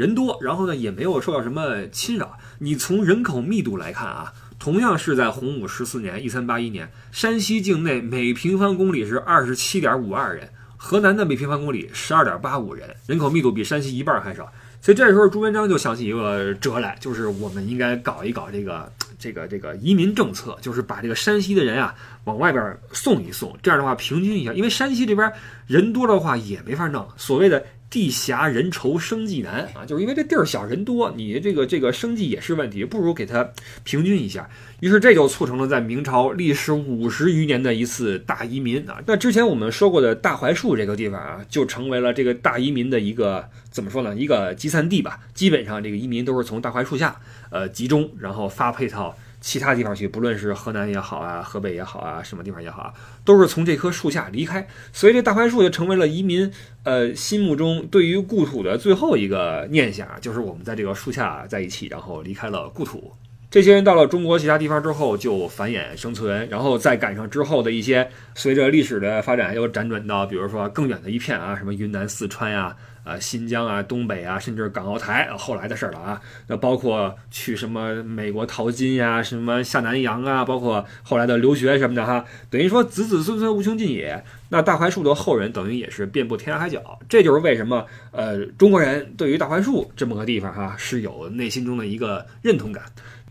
[0.03, 2.37] 人多，然后呢也没有受到什么侵扰。
[2.59, 14.53] 你从人口密度来看啊，同样是在洪武十四年（一三八一年），山西境内每平方公里是二十七点五二人，河南的每平方公里十二点八五人，人口密度比山西一半还少。
[14.81, 25.33] 所以这时候朱元璋就想起一个辙来，就是我们应该搞一搞这个这个这个移民政策，就是把这个山西的人啊往外边送一送，这样的话平均一下，因为山西这边
[25.69, 33.51] 人多的话也没法弄，所谓的地狭人稠生计难啊，就是因为这地儿小人多，你这个这个生计也是问题，不如给它
[33.85, 34.49] 平均一下。
[34.81, 38.99] 于是这就促成了在明朝历时五十余年的一次大移民啊。
[39.07, 44.17] 那之前我们说过的大槐树这个地方啊，就成为了这个大移民的一个怎么说呢？
[44.17, 45.21] 一个集散地吧。
[45.35, 54.67] 基本上这个移民都是从大槐树下呃集中，然后发配到其他地方去，不论是河南也好啊，河北也好啊，什么地方也好啊，都是从这棵树下离开。
[54.93, 56.51] 所以这大槐树就成为了移民
[56.85, 63.13] 呃心目中对于故土的最后一个念想，就是我们在这个树下在一起，然后离开了故土。
[63.53, 76.19] 这些人到了中国其他地方之后就繁衍生存，然后再赶上之后的一些随着历史的发展又辗转到，比如说更远的一片啊，什么云南、四川呀、啊新疆啊、东北啊，甚至港澳台，后来的事儿了啊。
[76.47, 84.25] 那包括去什么美国淘金呀，什么下南洋啊，包括后来的留学什么的哈，等于说子子孙孙无穷尽也。
[84.49, 92.83] 那大槐树的后人等于也是遍布天涯海角，这就是为什么呃中国人对于大槐树这么个地方哈是有内心中的一个认同感。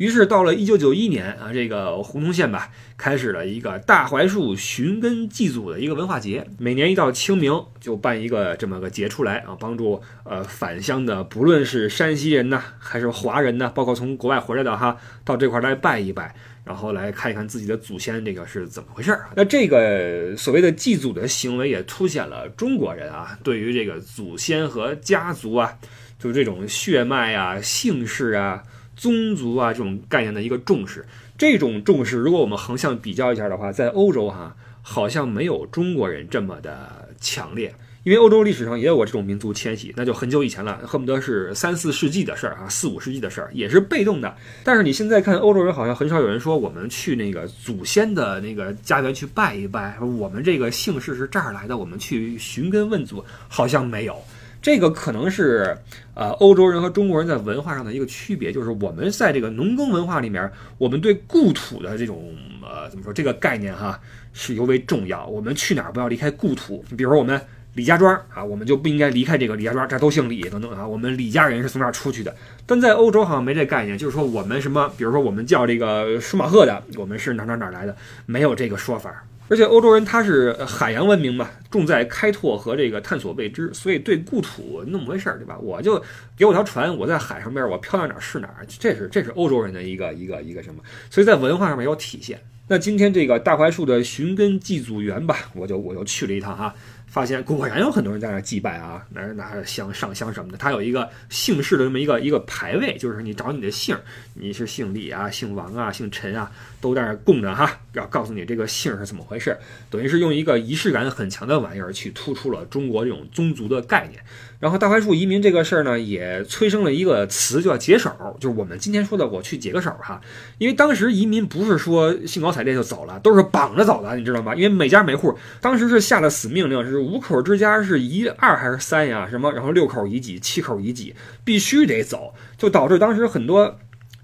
[0.01, 6.43] 于是到了一九九一年啊，这个洪洞县吧，开始了一个大槐树寻根祭祖的一个文化节。
[6.57, 16.33] 每年一到清明，就办一个这么个节出来啊，帮助呃返乡的，不论是山西人呐，还是华人呢，包括从国外回来的哈，到这块来拜一拜，
[16.63, 19.29] 然后来看一看自己的祖先这个是怎么回事儿。
[19.35, 25.77] 那这个所谓的祭祖的行为，也凸显了中国人啊对于这个祖先和家族啊，
[26.17, 28.63] 就是这种血脉啊、姓氏啊。
[29.01, 31.03] 宗族啊，这种概念的一个重视，
[31.35, 37.73] 这种重视，如果我们横向比较一下的话，在欧洲哈，好像没有中国人这么的强烈。
[38.03, 44.35] 因为欧洲历史上也有过这种民族迁徙，那就很久以前了，恨不得是 三四世纪的事儿啊，四五世纪的事儿，也是被动的。
[44.63, 54.15] 但是你现在看欧洲人，好像很少有人说我们去那个祖先的那个家园去拜一拜，我们这个姓氏是这儿来的，我们去寻根问祖，好像没有。
[54.61, 55.75] 这个可能是，
[56.13, 63.99] 呃，欧洲人和中国人在文化上的一个区别，就是我们在这个农耕文化里面，我们对故土的这种，呃，怎么说这个概念哈，
[64.33, 65.25] 是尤为重要。
[65.25, 67.41] 我们去哪儿不要离开故土，比如说我们
[67.73, 72.35] 李家庄啊，我们就不应该离开这个李家庄，这都姓李等等啊，我们李家人是从这儿出去的。
[72.67, 77.95] 但在欧洲好像没这概念，就是说我们什么，比如说我们叫这个舒马赫的，我们是哪哪哪来的，
[78.27, 79.23] 没有这个说法。
[79.51, 85.59] 而且欧洲人他是海洋文明嘛，重在开拓和这个探索未知，所以对故土那么回事儿，对吧？
[85.59, 86.01] 我就
[86.37, 90.81] 给我条船，我在海上边，我漂到哪儿是哪儿，这是这是欧洲人的一个一个一个什么？
[91.09, 92.39] 所以在文化上面有体现。
[92.69, 96.73] 那今天这个大槐树的寻根祭祖园吧，我就我就去了一趟哈。
[97.11, 100.57] 发现果然有很多人在那祭拜啊，拿着拿着香上香什么的。
[100.57, 103.97] 他有一个姓氏的这么一个一个牌位，就是你找你的姓，
[104.33, 109.57] 你是姓李啊、姓王啊、姓陈啊，都在那供着哈，要告诉你这个姓是怎么回事。
[109.89, 114.23] 等于是用一个仪式感很强的玩意儿去突出了中国这种宗族的概念。
[114.61, 120.21] 然后大槐树移民这个事儿呢，也催生了一个词，叫解手，就是我们今天说的我去解个手哈。
[120.59, 124.53] 因为当时移民不是说兴高采烈就走了，都是绑着走的，你知道吗？
[124.53, 129.27] 因为每家每户当时是下了死命令，是五口之家是一二还是三呀？
[129.27, 129.51] 什么？
[129.51, 133.79] 然后六口一几，七口一几，必须得走，就导致当时很多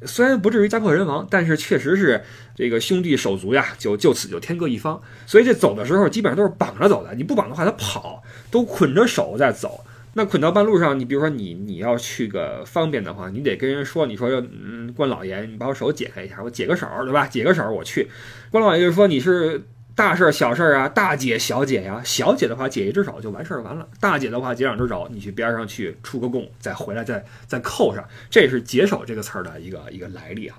[0.05, 2.23] 虽然不至于家破人亡，但是确实是
[2.55, 5.01] 这个兄弟手足呀，就就此就天各一方。
[5.25, 8.21] 所以这走的时候基本上都是绑着走的，你不绑的话他跑，
[8.51, 9.83] 都捆着手在走。
[10.17, 17.27] 那捆到半路上，你比如说你你要去个方便的话，你得跟人说，你说嗯，关老爷，你把我手解开一下，我解个手，对吧？
[17.27, 18.07] 解个手我去。
[18.49, 19.61] 关老爷就说你是
[19.93, 30.57] 大事儿小事儿啊，大姐小姐呀，小姐的话解一只手就完事儿完了，大姐的话解两只手，你去边上去出个供，再回来再再扣上，这是解手这个词儿的一个一个来历啊。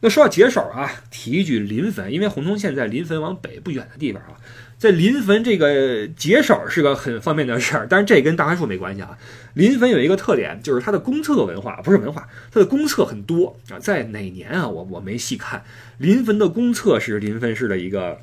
[0.00, 4.40] 那说到解手啊，提一句临汾，因为洪洞县在临汾往北不远的地方啊。
[4.78, 9.16] 在临汾这个解手是个很方便的事儿，但是这跟大槐树没关系啊。
[9.54, 13.78] 临汾有一个特点，就是它的公厕文化不是文化，它的公厕很多啊。
[13.78, 14.68] 在哪年啊？
[14.68, 15.62] 我我没细看。
[15.98, 18.18] 临汾的公厕是临汾市的一个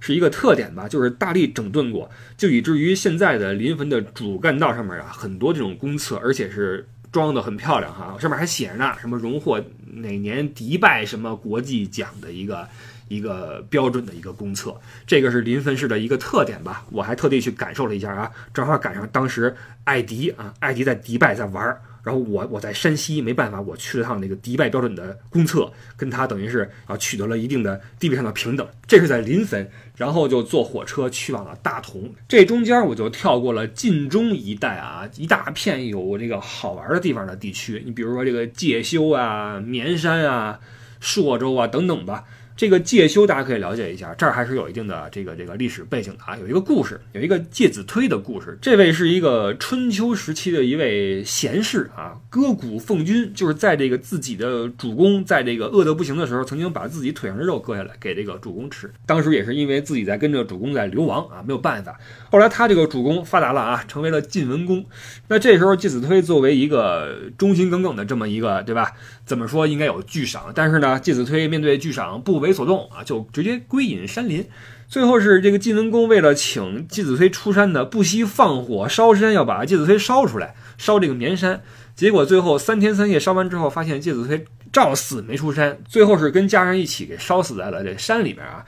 [0.00, 9.62] 是一个特点吧，就是大力整顿过，就以至于现在的临汾的主干道上面啊，很多这种公厕，而且是装的很漂亮哈，上面还写着呢，什么荣获
[9.96, 12.66] 哪年迪拜什么国际奖的一个
[13.08, 14.74] 一个标准的一个公厕，
[15.06, 16.84] 这个是临汾市的一个特点吧。
[16.90, 21.80] 我还特地去感受了一下啊，正好赶上当时艾迪啊，艾迪在迪拜在玩儿。
[22.02, 28.68] 然后我我在山西没办法，我去了趟那个迪拜标准的公厕，跟他等于是啊取得了一定的地位上的平等。
[28.86, 32.12] 这是在临汾，然后就坐火车去往了大同。
[32.28, 37.82] 这中间我就跳过了晋中一带啊，一大片有这个好玩的地方的地区。
[37.86, 40.60] 你比如说这个介休啊、绵山啊、
[41.00, 42.24] 朔州啊等等吧。
[42.56, 46.36] 这个介休大家可以了解一下，这儿还是有一定的这个这个历史背景的啊。
[46.36, 48.56] 有一个故事，有一个介子推的故事。
[48.62, 58.88] 这位是一个春秋时期的一位贤士啊，割骨奉君，就是在这个自己的主公在这个饿得不行的时候，曾经把自己腿上的肉割下来给这个主公吃。
[59.04, 61.98] 当时也是因为自己在跟着主公在流亡啊，没有办法。
[62.30, 64.84] 后来他这个主公发达了啊，成为了晋文公。
[65.26, 68.92] 那这时候介子推作为一个忠心耿耿的这么一个，对吧？
[69.26, 72.44] 怎么说应该有巨赏，但是呢，介子推面对巨赏不。
[72.44, 74.46] 为所动啊，就直接归隐山林。
[74.86, 81.62] 最后是这个晋文公为了请介子推出山呢，不惜放火烧山，要把介子推烧出来，烧这个绵山。
[81.94, 88.62] 结果最后三天三夜烧完之后，发现介子推照死没出山，最后是跟家人一起给烧死在了这山里边啊。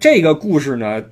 [0.00, 1.02] 这个故事呢，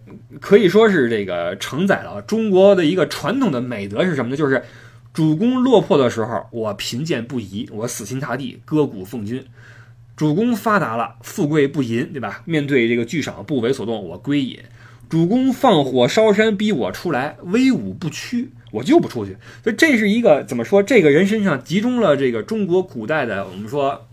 [0.40, 4.37] 可以说是这个承载了中国的一个传统的美德是什么呢？
[4.37, 4.62] 就是
[5.14, 9.46] 主公落魄的时候，我贫贱不移，我死心塌地，割骨奉君。
[10.16, 12.42] 主公发达了，富贵不淫，对吧？
[12.44, 14.59] 面对这个巨赏不为所动，我归隐。
[15.09, 19.37] 主公放火烧山逼我出来，威武不屈，我就不出去。
[19.62, 20.83] 所以这是一个怎么说？
[20.83, 24.07] 这个人身上集中了这个中国古代的，我们说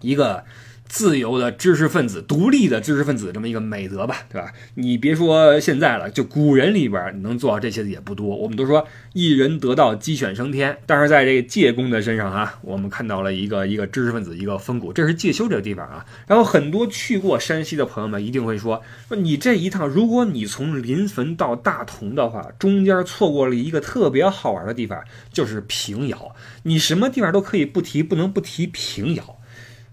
[0.00, 0.44] 一个。
[0.88, 4.50] 自由的知识分子，独立的知识分子，这么一个美德吧，对吧？
[4.74, 8.34] 你别说现在了，就古人里边能做到这些的也不多。
[8.34, 14.92] 我们都说一人得道，鸡犬升天，但是在这个介公的身上啊，我们看到了一个一个知识分子，一个风骨。
[14.92, 16.04] 这是介休这个地方啊。
[16.26, 24.98] 然后很多去过山西的朋友们一定会说，说你这一趟，如果你从临汾到大同的话，中间错过了一个特别好玩的地方，
[25.32, 26.34] 就是平遥。
[26.62, 29.37] 你什么地方都可以不提，不能不提平遥。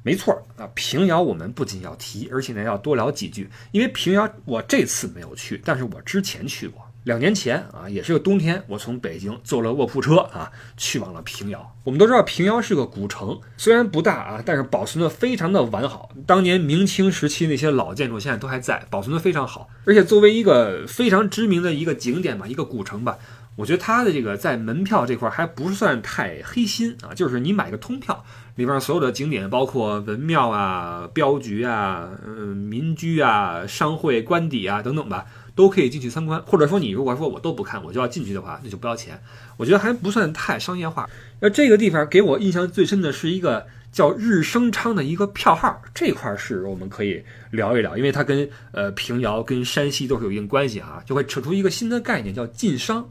[0.06, 3.50] 没错啊，平遥我们不仅要提，而且呢要多聊几句。
[3.72, 11.76] 因为平遥我这次没有去，但是我之前去过，两年前啊，也是个冬天，我从北京坐了卧铺车啊，去往了平遥。
[11.84, 16.12] 我们都知道平遥是个古城，虽然不大啊，但是保存的非常的完好。
[16.28, 19.68] 当年明清时期那些老建筑现在都还在，保存的非常好。
[19.86, 23.18] 而且作为一个非常知名的一个景点吧，一个古城吧。
[23.56, 36.42] 我觉得它的这个在门票这块还不算太黑心啊，就是你买个通票，里边所有的景点，包括文庙啊、镖局啊、嗯民居啊、商会官邸啊等等吧，都可以进去参观。
[36.44, 39.22] 或者说你如果说我都不看，我就要进去的话，那就不要钱。
[39.58, 41.10] 我觉得还不算太商业化。
[41.40, 53.06] 那这个地方给我印象最深的是一个叫日升昌的一个票号，这块是我们可以聊一聊，因为它跟呃平遥、跟山西都是有一定关系啊，就会扯出一个新的概念，叫晋商。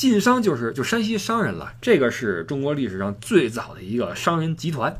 [0.00, 4.96] 晋商就是就山西商人了，这个是中国历史上最早的一个商人集团。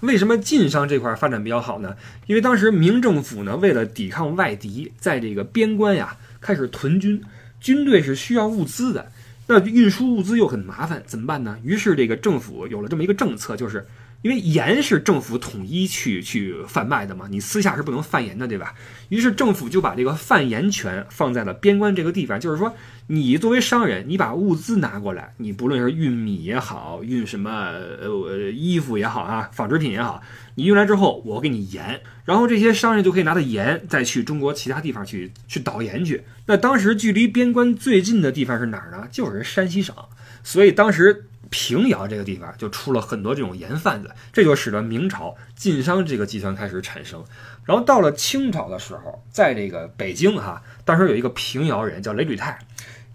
[0.00, 1.96] 为什么晋商这块发展比较好呢？
[2.26, 7.22] 因为当时明政府呢，为了抵抗外敌，在这个边关呀开始屯军，
[7.62, 9.10] 军队是需要物资的，
[9.46, 11.56] 那运输物资又很麻烦，怎么办呢？
[11.64, 13.86] 于是这个政府有了这么一个政策，就是
[14.22, 18.74] 因为盐是政府统一去去贩卖的嘛，你私下是不能贩盐的，对吧？
[19.08, 22.74] 于是政府就把这个贩盐权放在了边关这个地方，就是说。
[23.08, 30.22] 你作为商人，你把物资拿过来，你不论是运米也好，运什么呃衣服也好啊，纺织品也好，
[30.54, 36.22] 你运来之后，我给你盐，然后这些商人就可以拿着盐再去中国其他地方去去倒盐去。
[36.46, 39.06] 那当时距离边关最近的地方是哪儿呢？
[39.10, 39.94] 就是山西省，
[40.42, 47.22] 所以当时平遥这个地方就出了很多这种盐贩子，这就使得明朝晋商这个集团开始产生。
[47.66, 52.58] 然后到了清朝的时候，在这个北京哈，当时有一个平遥人叫雷履泰。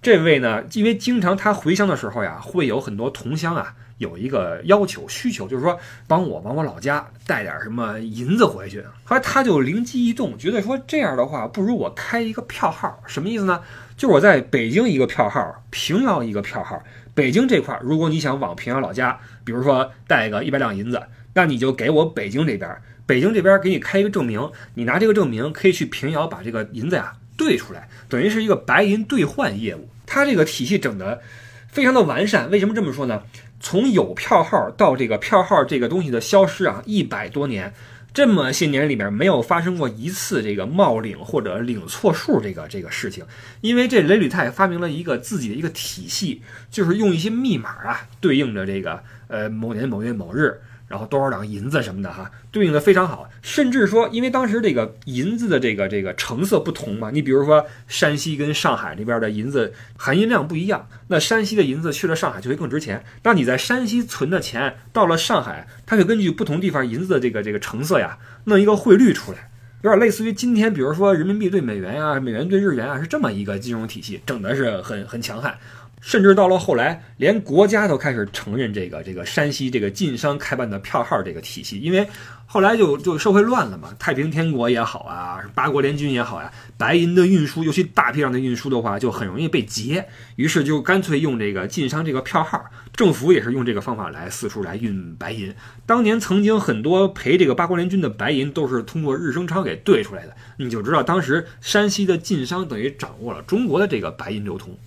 [0.04, 8.86] 这位呢，因为经常他回乡的时候呀，会有很多同乡啊，有一个要求需求，就是说帮我往我老家带点什么银子回去。
[9.04, 13.62] 后来他就灵机一动，觉得说这样的话，不如我开一个票号，什么意思呢？
[13.98, 16.80] 就是我在北京一个票号，平遥一个票号。
[17.18, 21.02] 北京这块儿，如果你想往平遥老家，比如说带个一百两银子，
[21.34, 22.78] 那你就给我北京这边，
[23.08, 27.14] 北京这边给你开一个证明，你拿这个证明可以去平遥把这个银子呀。
[27.36, 29.90] 兑出来，等于是一个白银兑换业务。
[30.06, 31.22] 它这个体系整的
[31.68, 32.52] 非常的完善。
[32.52, 33.24] 为什么这么说呢？
[33.60, 37.74] 从有票号到这个票号这个东西的消失啊，一百多年，
[38.18, 43.24] 这么些年里面没有发生过一次这个冒领或者领错数这个这个事情。
[43.62, 46.42] 因为这雷履泰发明了一个自己的一个体系，
[46.72, 50.60] 就是用一些密码啊对应着这个呃某年某月某日。
[50.88, 63.04] 然后多少两银子什么的哈，对应的非常好，甚至说，因为当时这个银子的这个这个成色不同嘛，你比如说山西跟上海那边的银子含银量不一样，那山西的银子去了上海就会更值钱。
[63.24, 69.50] 那你在山西存的钱到了上海，它会根据不同地方银子的这个这个成色呀，弄一个汇率出来，
[69.82, 75.58] 有点类似于今天比如说人民币对美元啊，美元对日元啊，是这么一个金融体系，整的是很很强悍。
[76.00, 82.08] 甚至到了后来，连国家都开始承认这个这个山西这个晋商开办的票号这个体系，因为
[82.46, 95.54] 后来就就社会乱了嘛，太平天国也好啊，八国联军也好呀，白银的运输，尤其大批量的运输的话，就很容易被劫，于是就干脆用这个晋商这个票号，政府也是用这个方法来四处来运白银。
[95.86, 104.78] 当年曾经很多赔这个八国联军的白银都是通过日升昌给兑出来的，你就知道当时山西的晋商等于掌握了中国的这个白银流通。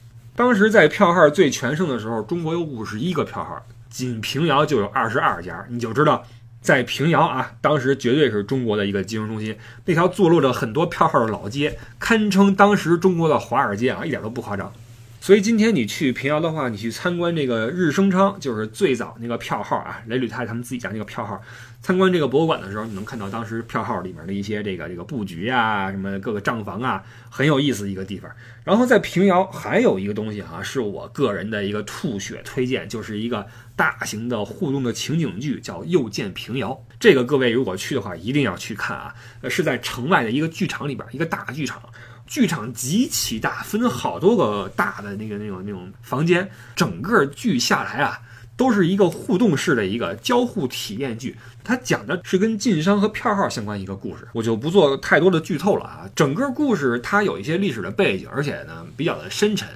[0.41, 5.67] 当时在票号最全盛的时候，中国有五十一个票号，仅平遥就有二十二家。
[5.69, 6.25] 你就知道，
[6.63, 9.55] 在平遥啊，当时绝对是中国的一个金融中心。
[9.85, 14.73] 那条坐落着很多票号的老街，堪称当时中国的华尔街啊，一点都不夸张。
[15.21, 21.39] 所以今天你去平遥的话，你去参观这个日升昌，就是最早那个票号啊，雷履泰他们自己家那个票号。
[21.83, 28.31] 参观这个博物馆的时候，你能看到当时票号里面的一些这个这个布局啊，什么各个账房啊，很有意思一个地方。
[28.65, 36.71] 然后在平遥还有一个东西哈，是我个人的一个吐血推荐，就是一个大型的互动的情景剧，叫《又见平遥》。
[37.01, 39.15] 这个各位如果去的话，一定要去看啊！
[39.41, 41.83] 呃，是在城外的一个剧场里边，一个大剧场。
[42.27, 48.21] 剧场极其大，分好多个大的那个那种那种房间，整个剧下来啊，
[48.61, 51.35] 都是一个互动式的一个交互体验剧。
[51.65, 56.11] 它讲的是跟晋商和票号相关一个故事，我就不做太多的剧透了啊。
[56.15, 59.67] 整个故事它有一些历史的背景，而且呢比较的深沉，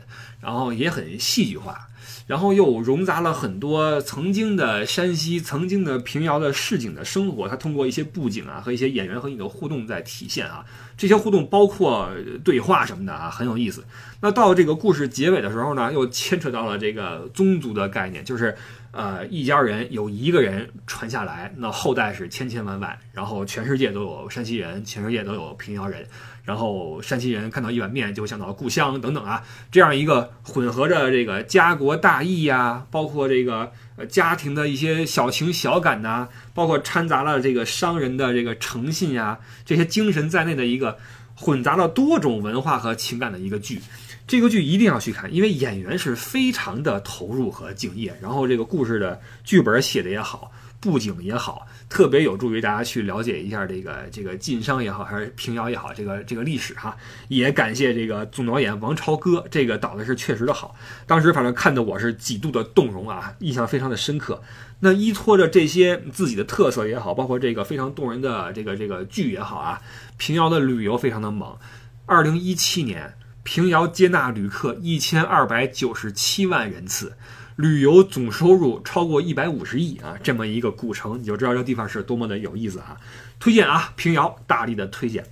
[0.43, 1.89] 然后也很戏剧化。
[2.27, 10.65] 然后又融杂了很多曾经的山西、曾经的平遥的市井的生活，它通过一些布景啊和一些演员和你的互动在体现啊。
[10.97, 12.09] 这些互动包括
[12.45, 13.85] 对话什么的啊，很有意思。
[14.21, 18.57] 那到这个故事结尾的时候呢，又牵扯到了这个宗族的概念，就是
[18.93, 26.07] 呃一家人有一个人传下来，那后代是千千万万，然后全世界都有山西人，全世界都有平遥人。
[26.45, 40.99] 然后山西人看到一碗面就会想到故乡等等啊，这样一个混合着这个家国大义呀，包括这个呃家庭的一些小情小感呐，包括掺杂了这个商人的这个诚信呀这些精神在内的一个
[41.35, 43.81] 混杂了多种文化和情感的一个剧。
[44.27, 50.51] 这个剧一定要去看，因为演员是非常的投入和敬业，然后这个故事的剧本写的也好。
[50.85, 56.95] 布景也好，特别有助于大家去了解一下这个这个晋商也好，还是平遥也好，这个这个历史哈。
[57.29, 60.77] 也感谢这个总导演王朝歌，这个导的是确实的好。
[61.07, 64.43] 当时反正看的我是几度的动容啊，印象非常的深刻。
[64.81, 69.81] 那依托着这些自己的特色也好，包括这个非常动人的这个这个剧也好啊，
[70.19, 71.57] 平遥的旅游非常的猛。
[72.05, 77.17] 二零一七年，平遥接纳旅客一千二百九十七万人次。
[77.57, 82.97] 旅游总收入超过一百五十亿啊，这么一个古城，你就知道这地方是多么的有意思啊！
[83.39, 85.25] 推荐啊，平遥大力的推荐。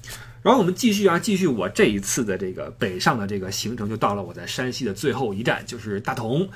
[0.43, 6.49] 然后我们继续啊，继续我这一次的这个北上的这个行程，就到了我在山西的最后一站，就是大同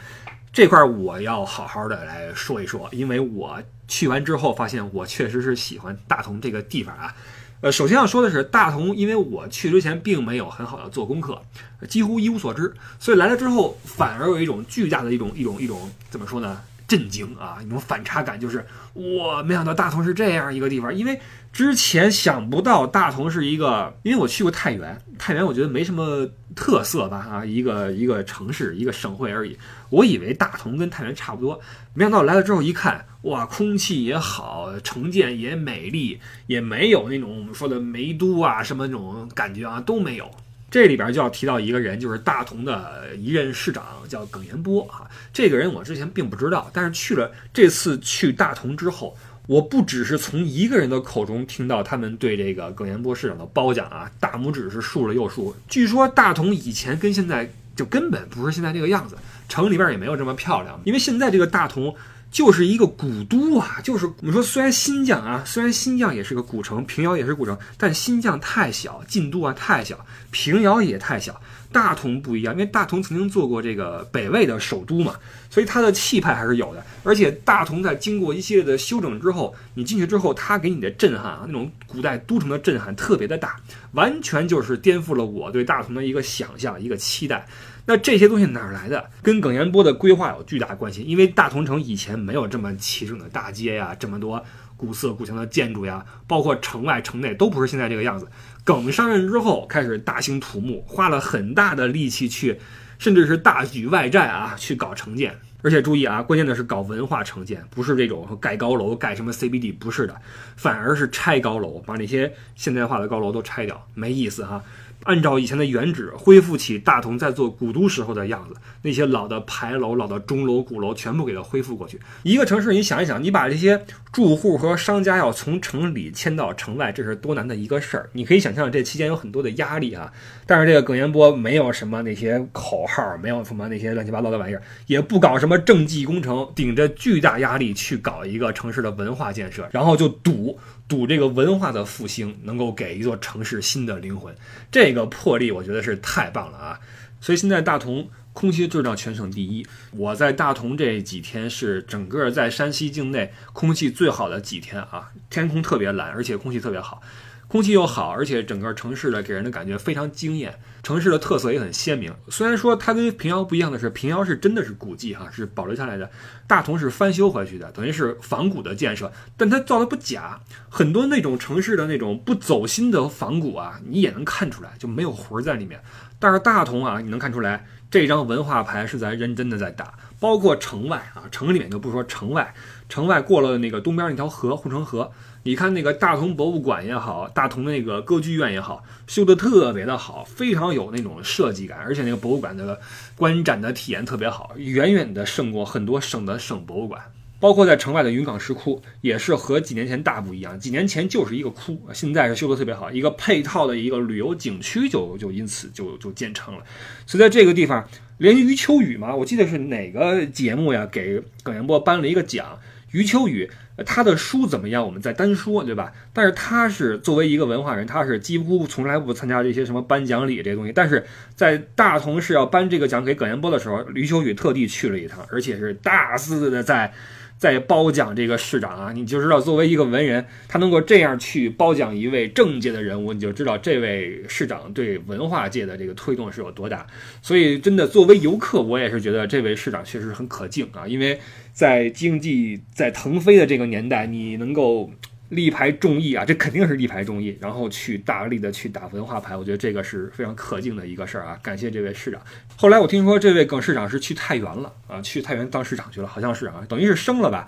[0.53, 7.15] 这块，我要好好的来说一说，因为我去完之后发现，我确实是喜欢大同这个地方啊。
[7.63, 11.41] 呃，首先要说的是大同，因为我去之前并没有很好的做功课，
[11.89, 16.61] 几乎一无所知，所以来了之后反而有一种巨大的一种一种一种怎么说呢？
[16.89, 17.59] 震惊啊！
[17.65, 18.65] 一种反差感，就是
[18.95, 21.21] 我没想到大同是这样一个地方，因为
[21.53, 29.59] 之前想不到大同是一个，因为我去过太原，太原我觉得没什么特色吧啊，一个一个城市，一个省会而已。
[29.91, 31.61] 我以为大同跟太原差不多，
[31.95, 40.31] 没想到来了之后一看，哇，空气也好，城建也美丽，也没有那种我们说的煤都啊什么那种感觉啊都没有。
[40.77, 45.09] 这里边就要提到一个人，就是大同的一任市长，叫耿延波啊。
[45.33, 49.17] 这个人我之前并不知道，但是去了这次去大同之后，
[49.47, 55.57] 我不只是从一个人的口中听到他们对这个耿彦波市长的褒奖啊，大拇指是竖了又竖。
[55.67, 59.17] 据说大同以前跟现在就根本不是现在这个样子，
[59.49, 61.97] 城里边也没有这么漂亮，因为现在这个大同。
[62.37, 71.41] 就是一个古都啊，就是我们说，虽然新疆啊，虽然新疆也是个古城，平遥也是古城，但新疆太小，晋都啊太小，平遥也太小。
[71.73, 75.15] 大同不一样，因为大同曾经做过这个北魏的首都嘛，
[75.49, 76.85] 所以它的气派还是有的。
[77.03, 83.59] 而且大同在经过一系列的修整之后，你进去之后，它给你的震撼啊，那种古代都城的震撼特别的大，
[83.93, 87.47] 完全就是颠覆了我对大同的一个想象，一个期待。
[87.87, 89.11] 那这些东西哪来的？
[89.23, 94.45] 跟耿彦波的规划有巨大关系，因为大同城以前没有这么齐整的大街呀，这么多
[94.77, 98.29] 古色古香的建筑呀，包括城外城内都不是现在这个样子。
[98.65, 102.59] 耿上任之后，开始大兴土木，花了很大的力气去，
[102.99, 105.39] 甚至是大举外债啊，去搞城建。
[105.63, 110.15] 而且注意啊，关键的是搞文化城建，不是这种盖高楼、盖什么 CBD，不是的，
[110.57, 114.63] 反而是拆高楼，把那些现代化的高楼都拆掉，没意思哈。
[115.07, 121.99] 按照以前的原址，恢复起大同在做古都时候的样子，那些老的牌楼、老的钟楼、鼓楼全部给它恢复过去。
[122.25, 128.11] 一个城市，你想一想，你把这些住户和商家要从城里迁到城外，这是多难的一个事儿。
[128.13, 130.13] 你可以想象，这期间有很多的压力啊。
[130.45, 140.59] 但是这个耿彦波没有什么那些口号，没有什么那些乱七八糟的玩意儿，也不搞什么政绩工程，顶着巨大压力去搞一个城市的文化建设，然后就赌。
[140.89, 144.35] 赌这个文化的复兴能够给一座城市新的灵魂，
[144.71, 146.81] 这个魄力我觉得是太棒了啊！
[147.21, 149.67] 所以现在大同空气质量全省第一。
[149.91, 157.03] 我在大同这几天是整个在山西境内空气最好的几天啊，天空特别蓝，而且空气特别好。
[157.49, 162.13] 空气又好，而且整个城市的给人的感觉非常惊艳，城市的特色也很鲜明。
[162.29, 166.07] 虽然说它跟平遥不一样的是，平遥是真的是古迹哈，是保留下来的；
[166.49, 170.41] 大同是翻修回去的，等于是仿古的建设，但它造的不假。
[170.69, 175.81] 很多那种城市的那种不走心的仿古啊，你也能看出来就没有魂在里面。
[176.19, 182.53] 但是大同啊，你能看出来这张文化牌是在认真的在打，包括城外啊，城里面就不说，城外，
[182.89, 185.13] 城外过了那个东边那条河护城河。
[185.47, 192.81] 你看那个大同博物馆也好，大同那个歌剧院也好，修的特别的好，非常有那种设计感，而且那个博物馆的
[193.15, 197.01] 观展的体验特别好，远远的胜过很多省的省博物馆。
[197.39, 200.59] 包括在城外的云冈石窟，也是和几年前大不一样。
[200.59, 206.65] 几年前就是一个窟，现在是修的特别好，一个配套的一个旅游景区就就因此就就建成了。
[207.07, 207.87] 所以在这个地方，
[208.19, 212.59] 连余秋雨嘛，我记得是哪个节目呀，给耿彦波颁了一个奖。
[212.97, 213.51] 余秋雨，
[213.85, 214.87] 他的书怎么样？
[214.87, 215.93] 我们再单说，对吧？
[216.15, 220.73] 但是他是作为一个文化人，他是几乎从来不参加这些什么颁奖礼这些东西。
[220.73, 226.95] 但是在大同市要颁这个奖给葛彦波的时候，余秋雨特地去了一趟，而且是大肆的在。
[227.39, 236.87] 在褒奖这个市长啊，你就知道作为一个文人，他能够这样去褒奖一位政界的人物，你就知道这位市长对文化界的这个推动是有多大。
[237.21, 241.21] 所以，真的作为游客，我也是觉得这位市长确实很可敬啊，因为
[241.57, 244.91] 在经济在腾飞的这个年代，你能够。
[245.29, 251.39] 力排众议啊，这肯定是力排众议，然后去大力的去打文化牌，我觉得这个是非常可敬的一个事儿啊。
[251.43, 252.21] 感谢这位市长。
[252.57, 257.47] 后来我听说这位耿市长是去太原了啊，去太原当市长去了，好像是啊，等于是升了吧。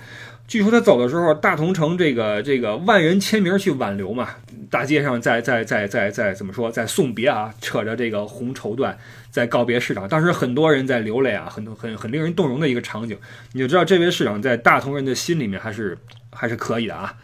[0.48, 4.30] 据说他走的时候，大同城这个这个万人签名去挽留嘛，
[4.70, 8.94] 大街上在在在在在怎么说，在送别啊，扯着这个红绸缎
[9.30, 10.08] 在告别市长。
[10.08, 13.18] 当时很多人在流泪啊，很很很令人动容的一个场景。
[13.52, 15.96] 你就知道这位市长在大同人的心里面还是
[16.32, 17.14] 还是可以的啊。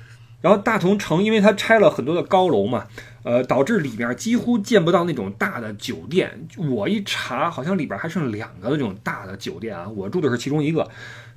[0.44, 2.84] 然后大同城，因为它拆了很多的高楼嘛，
[3.22, 6.46] 呃，导致里面几乎见不到那种大的酒店。
[6.58, 10.86] 我一查，好像里边还剩两个这种大的酒店啊，我住的是其中一个。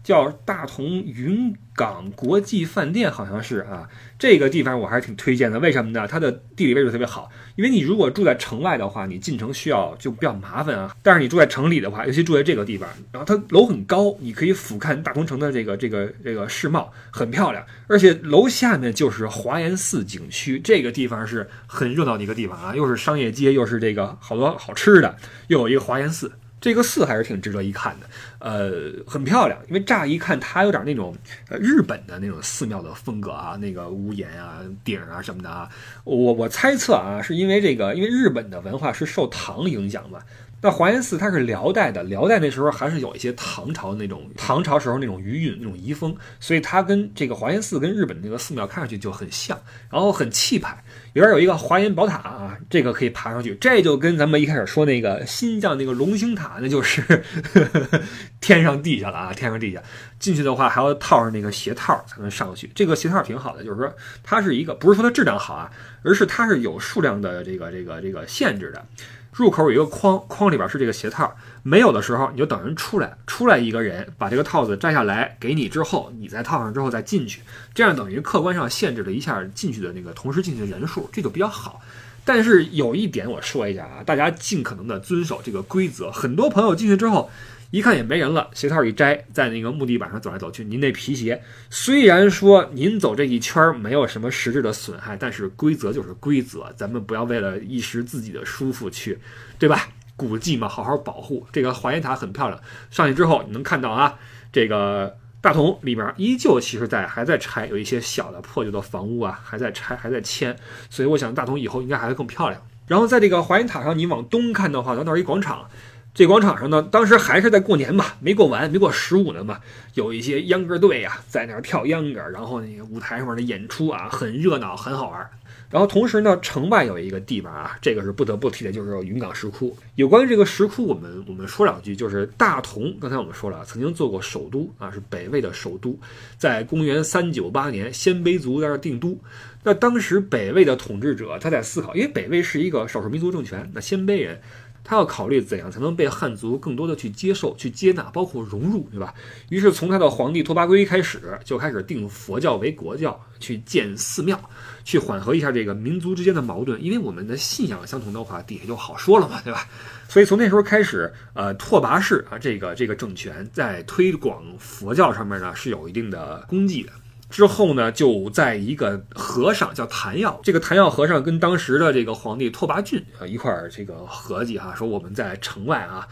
[0.07, 5.59] 叫大同云港国际饭店，好像是啊，这个地方我还是挺推荐的。
[5.59, 6.07] 为什么呢？
[6.07, 7.29] 它的地理位置特别好。
[7.57, 10.95] 因为你如果住在城外的话，你进城需要就比较麻烦啊。
[11.03, 17.65] 但是你住在城里的话，尤其住在这个地方，然后它楼很高，你可以俯瞰大同城的这个这个这个世貌，很漂亮。
[17.87, 26.31] 而且楼下面就是华严寺景区，这个地方是很热闹的一个地方啊，又是商业街，又是这个好多好吃的，又有一个华严寺。
[26.59, 28.07] 这个寺还是挺值得一看的，
[28.47, 31.13] 呃，很漂亮，因为乍一看它有点那种
[31.49, 35.67] 呃日本的那种寺庙的风格啊，那个屋檐啊、顶啊什么的啊，
[36.05, 40.19] 我我猜测啊，是因为这个，因为日本的文化是受唐影响嘛。
[40.59, 49.59] 那华严寺它是辽代的，辽代那时候还是有一些唐朝那种唐朝时候那种余韵、那种遗风，所以它跟这个华严寺跟日本那个寺庙看上去就很像，
[49.91, 50.83] 然后很气派。
[51.13, 57.23] 里边有一个华严宝塔啊，这个可以爬上去，这就跟咱们一开始说那个新疆那个龙兴塔，那就是
[58.41, 59.81] 天上地下了啊，天上地下。
[60.17, 63.93] 进去的话还要套上那个鞋套才能上去，这个鞋套挺好的，就是说
[64.23, 68.83] 它是一个不是说它质量好啊，而是它是有数量的这个这个这个限制的。
[69.31, 77.41] 入口有一个框，框里边是这个鞋套，没有的时候你就等人出来，出来一个人把这个套子摘下来给你之后，你再套上之后再进去，
[77.73, 81.81] 这样等于客观上限制了一下进去的那个同时进去的人数，这就比较好。
[82.25, 86.11] 但是有一点我说一下啊，大家尽可能的遵守这个规则。
[86.11, 87.29] 很多朋友进去之后。
[87.69, 90.63] 一看也没人了，鞋套一摘，在那个木地板上走来走去。
[90.63, 99.19] 您那皮鞋虽然说您走这一圈没有什么实质的损害，但是规则就是规则，咱们不要为了一时自己的舒服去，
[99.59, 99.89] 对吧？
[100.15, 101.45] 古迹嘛，好好保护。
[101.51, 102.59] 这个华严塔很漂亮，
[102.89, 104.17] 上去之后你能看到啊，
[104.51, 110.55] 这个大同里面依旧其实在还在拆，有一些小的破旧的房屋啊还在拆，还在迁，
[110.89, 112.61] 所以我想大同以后应该还会更漂亮。
[112.87, 115.69] 然后在这个华严塔上，你往东看的话，到那儿一广场。
[116.17, 119.59] 这广场上呢，当时还是在过年嘛，没过完，没过十五呢嘛，
[119.93, 125.29] 有一些秧歌队呀在那儿跳秧歌，然后那个舞台上面的演出啊，很热闹，很好玩。
[125.69, 129.77] 然后同时呢，城外有一个地方啊，这个是不得不提的，就是云冈石窟。
[129.93, 135.99] 有关于这个石窟，我们我们说两句，就是大同，刚才我们说了，曾经做过首都啊，是北魏的首都，
[136.35, 139.15] 在公元三九八年，鲜卑族在这儿定都。
[139.61, 144.41] 那当时北魏的统治者他在思考，因为北魏是一个少数民族政权，那鲜卑人。
[144.89, 149.13] 他要考虑怎样才能被汉族更多的去接受、去接纳，包括融入，对吧？
[149.49, 154.39] 于是从他的皇帝拓跋圭开始，就开始定佛教为国教，去建寺庙，
[154.85, 156.81] 去缓和一下这个民族之间的矛盾。
[156.81, 159.67] 因为我们的信仰相同的话，底下就好说了嘛，对吧？
[160.07, 166.93] 所以从那时候开始，呃，拓跋氏啊，这个这个政权在推广佛教上面呢是有一定的功绩的。
[167.29, 176.07] 之后呢，就在一个和尚叫谭耀，这个谭耀和尚跟当时的这个皇帝拓跋浚啊一块儿这个合计哈，说我们在城外啊。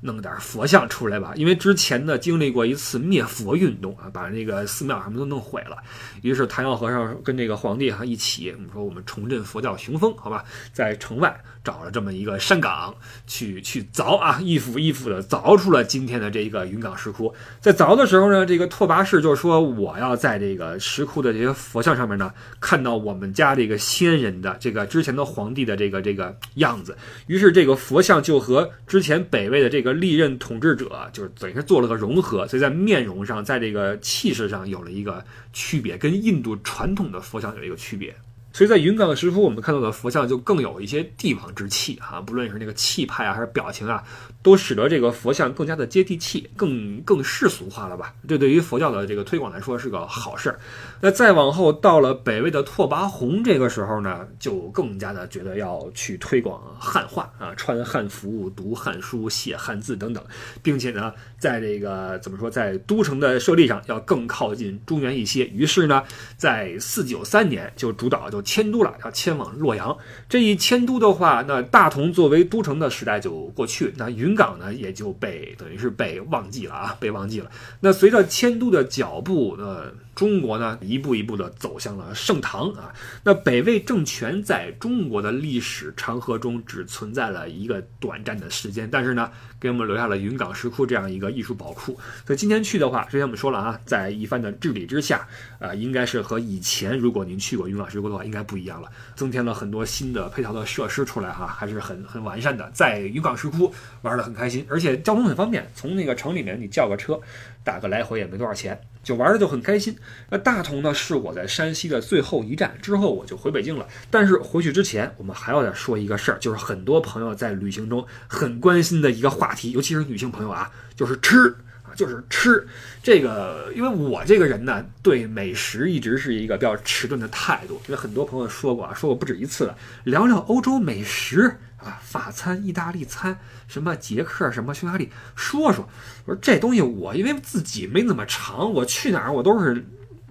[0.00, 5.76] 弄点佛像出来吧，因为之前呢经历过一次灭佛运动啊，把那个寺庙什么都弄毁了。
[6.22, 12.94] 于是谭耀和尚跟这个皇帝哈一起，我们说我们重振佛教雄风，好吧，在城外找了这么一个山岗
[13.26, 17.34] 去去凿啊，一幅一幅的凿出了今天的这个云冈石窟。
[17.60, 26.96] 在凿的时候呢，这个拓跋氏就说我要在这个石窟的这些佛像上面呢，看到我们家这个先人的这个之前的皇帝的这个这个样子。
[27.26, 29.87] 于是这个佛像就和之前北魏的这个。
[29.92, 38.14] 历任统治者就是等于是做了个融合，所以在面容上，在这个气势上有了一个区别，跟印度传统的佛像有一个区别。
[38.50, 44.02] 所以在云冈石窟，我们看到的佛像就更有一些帝王之气哈，不论是那个气派啊，还是表情啊，
[44.42, 48.12] 都使得这个佛像更加的接地气，更更世俗化了吧？
[48.26, 50.58] 这对于佛教的这个推广来说是个好事儿。
[51.00, 60.24] 那再往后到了北魏的拓跋宏这个时候呢，就更加的觉得要去推广汉化啊，穿汉服、读汉书、写汉字等等，
[60.62, 65.46] 并且呢，在这个怎么说，在都城的设立上要更靠近中原一些。
[65.46, 66.02] 于是呢，
[66.36, 68.42] 在四九三年就主导就。
[68.48, 69.94] 迁都了，要迁往洛阳。
[70.28, 77.50] 这一迁都的话，那大同作为都城的时代就过去，那云冈呢也就被等于是被忘记了啊，被忘记了。
[77.80, 79.92] 那随着迁都的脚步，呃。
[80.18, 82.92] 中国呢，一步一步的走向了盛唐啊。
[83.22, 91.96] 那北魏政权在中国的历史长河中只存在了一个短暂的时间，但是呢，给我们留下了云冈石窟这样一个艺术宝库。
[92.26, 95.24] 所以今天去的话，之前我们说了啊，在一番的治理之下，
[95.60, 102.68] 呃，应该是和以前如果您去过云冈石窟的话，应该不一样了，增添了很多新的配套的设施出来哈，还是很很完善的。
[102.74, 107.20] 在云冈石窟玩得很开心，而且交通很方便，从那个城里面你叫个车，
[107.68, 108.80] 打个来回也没多少钱。
[109.02, 109.96] 就玩的就很开心。
[110.30, 113.86] 那大同呢，是我在山西的最后一站，之后我就回北京了。
[114.10, 121.48] 但是回去之前，我们还要再说一个事儿，就是很多朋友在旅行中很关心的一个话题，尤其是女性朋友啊，就是吃
[121.82, 122.66] 啊，就是吃。
[123.02, 127.80] 这个，因为我这个人呢，对美食一直是一个比较迟钝的态度。
[127.86, 135.88] 因为很多朋友说过啊，说过不止一次了，聊聊欧洲美食啊，法餐、意大利餐，什么捷克、什么匈牙利，说说。
[136.24, 139.84] 我说这东西我因为自己没那么长，我去哪儿我都是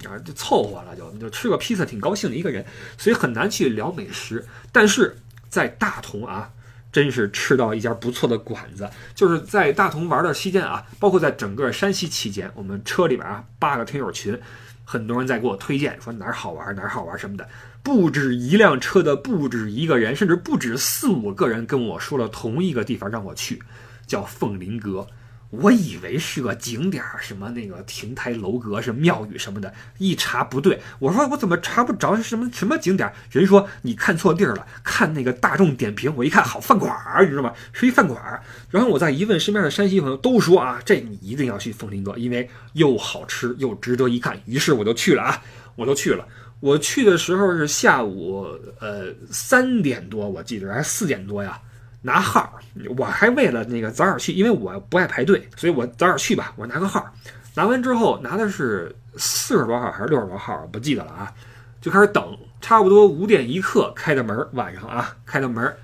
[0.06, 2.66] 啊就凑合了，就就吃个披萨挺高兴的一个人，
[2.98, 4.46] 所以很难去聊美食。
[4.72, 5.18] 但是
[5.50, 6.50] 在大同啊，
[6.92, 14.38] 真是吃到一家不错的馆子，就是在大同玩的期间啊，包括在整个山西期间，我们车里边啊八个听友群，
[14.84, 17.48] 很多人在给我推荐说哪儿好玩哪儿好玩什么的，
[17.88, 23.64] 不止一辆车的不止一个人，甚至不止四五个人跟我说了同一个地方让我去，
[24.06, 25.08] 叫凤林阁。
[25.52, 33.16] 我以为是个景点儿，什么那个亭台楼阁是庙宇什么的，一查不对，我说我怎么查不着什么什么景点儿？
[33.32, 37.54] 人说你看错地儿了，看那个大众点评，我一看好饭馆儿，你知道吗？
[37.72, 38.44] 是一饭馆儿。
[38.70, 44.38] 然后我再一问身边的山西朋友，都说啊，这你一定要去凤林阁，因为又好吃又值得一看。
[44.46, 45.42] 于是我就去了啊，
[45.78, 46.28] 我就去了。
[46.60, 48.48] 我去的时候是下午
[48.80, 51.60] 呃三点多，我记得还是四点多呀。
[52.02, 52.58] 拿号，
[52.98, 56.54] 我还为了那个早点去，因为我不爱排队，所以我早点去吧。
[56.56, 57.06] 我拿个号，
[57.54, 61.34] 拿完之后拿的是四十多号还是六十多号，不记得了啊。
[61.82, 65.76] 就开始等，差不多五点一刻开的门，晚上啊开的门，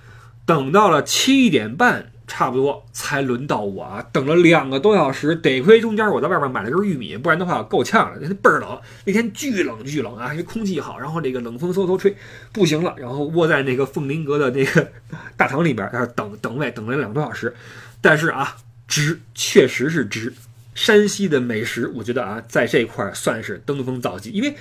[0.45, 2.12] 等到了七点半。
[2.36, 2.84] 差不多。
[2.91, 4.95] 才轮到我啊，等了两个多。
[4.95, 8.17] 小时，得亏中间我在外边买了根玉米，不然的话够呛了。
[8.19, 12.15] 那倍儿冷，那天巨冷巨冷啊，因为空气好，然后这个冷风嗖嗖吹，
[12.51, 14.91] 不行了，然后窝在那个凤林阁的那个
[15.38, 17.23] 大堂里边，在那等等位，等了两个多。
[17.23, 17.53] 小时。
[18.01, 18.55] 但是啊，
[18.88, 20.34] 值，确实是值。
[20.73, 24.55] 山西的美食，我觉得啊，在这块儿算是登峰造极，因为，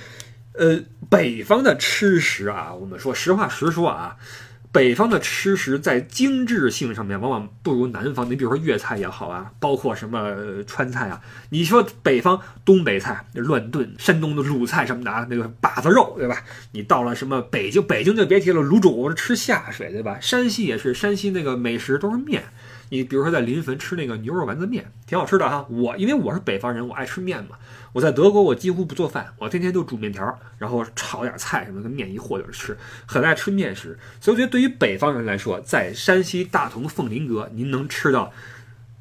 [0.53, 4.15] 呃，北方的吃食啊，我们说实话实说啊。
[4.73, 8.27] 北方的吃食在精致性上面往往不如南方。
[8.27, 11.21] 你比如说粤菜也好啊，包括什么川菜啊。
[11.51, 16.41] 你说北方东北菜乱炖，山东的鲁菜什么的啊，那个把子肉对吧？
[16.71, 20.17] 你到了什么北京，北京就别提了，卤煮吃下水对吧？
[20.19, 22.43] 山西也是，山西那个美食都是面。
[22.89, 25.65] 你比如说在临汾吃那个牛肉丸子面，挺好吃的哈。
[25.69, 27.57] 我因为我是北方人，我爱吃面嘛。
[27.93, 32.75] 我在德国，我几乎不做饭，我天天就煮面条，然后炒点菜什么的，面一和就吃，
[33.05, 33.97] 很爱吃面食。
[34.19, 38.33] 所以我觉得对于北方人来说，在山西大同凤林阁，您能吃到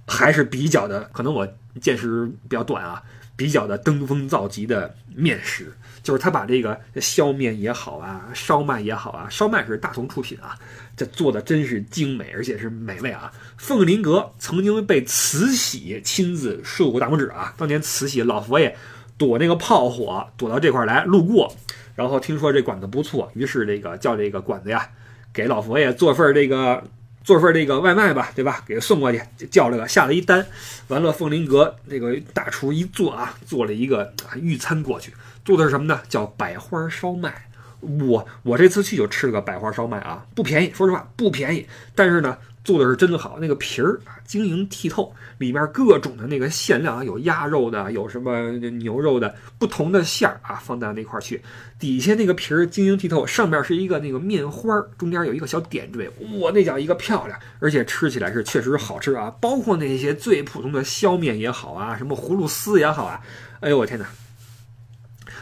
[0.07, 1.49] 还是比较的，可能我
[1.81, 3.03] 见识比较短啊，
[3.35, 5.73] 比较的登峰造极的面食。
[6.03, 10.59] 就是他把这个削面也好啊，烧麦也好啊，烧麦是大同出品啊，
[10.97, 13.33] 这做的真是精美，而且是美味啊。
[13.57, 18.77] 凤林阁曾经被慈禧亲自竖过大拇指啊，当年慈禧老佛爷
[19.17, 21.55] 躲那个炮火，躲到这块来路过，
[21.95, 24.89] 然后听说这馆子不错，于是这个叫这个馆子呀，
[25.33, 26.83] 给老佛爷做份这个
[27.23, 28.65] 做份这个外卖吧，对吧？
[28.67, 29.23] 给送过去，
[29.53, 30.45] 叫了个下了一单，
[30.89, 35.13] 完了凤林阁这个大厨一做啊，做了一个御餐过去。
[35.45, 36.01] 做的是什么呢？
[36.09, 37.49] 叫百花烧麦。
[37.81, 41.67] 我我这次去就吃了个百花烧麦啊，不便宜，说实话不便宜。
[41.97, 51.43] 但是呢，做的是真好，那个皮儿啊晶莹剔透，里面各种的那个馅料啊，有鸭肉的，有什么牛肉的，不同的馅儿啊放到那块儿去。
[51.77, 59.35] 底下那个皮儿晶莹剔透，上面是一个那个面花，中间有一个小点缀，哇，那叫一个漂亮，而且吃起来是确实好吃啊。
[59.41, 63.21] 包括那些最普通的削面也好啊，什么葫芦丝也好啊，
[63.59, 64.07] 哎呦我天哪！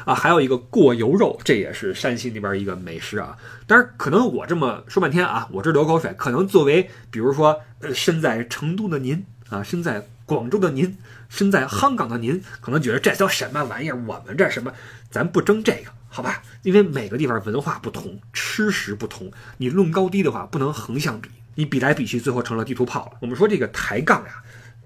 [0.05, 3.37] 啊，还有一个过油肉，这也是山西那边一个美食啊。
[3.67, 6.15] 但是可能我这么说半天啊，我这流口水。
[6.17, 10.97] 可能作为比如说呃身在成都的您啊，身在广州的您，
[11.29, 13.97] 身在香港的您，可能觉得这叫什么玩意儿？
[14.07, 14.73] 我们这什么？
[15.11, 16.43] 咱不争这个，好吧？
[16.63, 23.19] 因为每个地方文化不同，吃食不同，你论高低的话，不能横向比，你比来比去，最后成了地图炮了。
[23.21, 24.43] 我们说这个抬杠呀。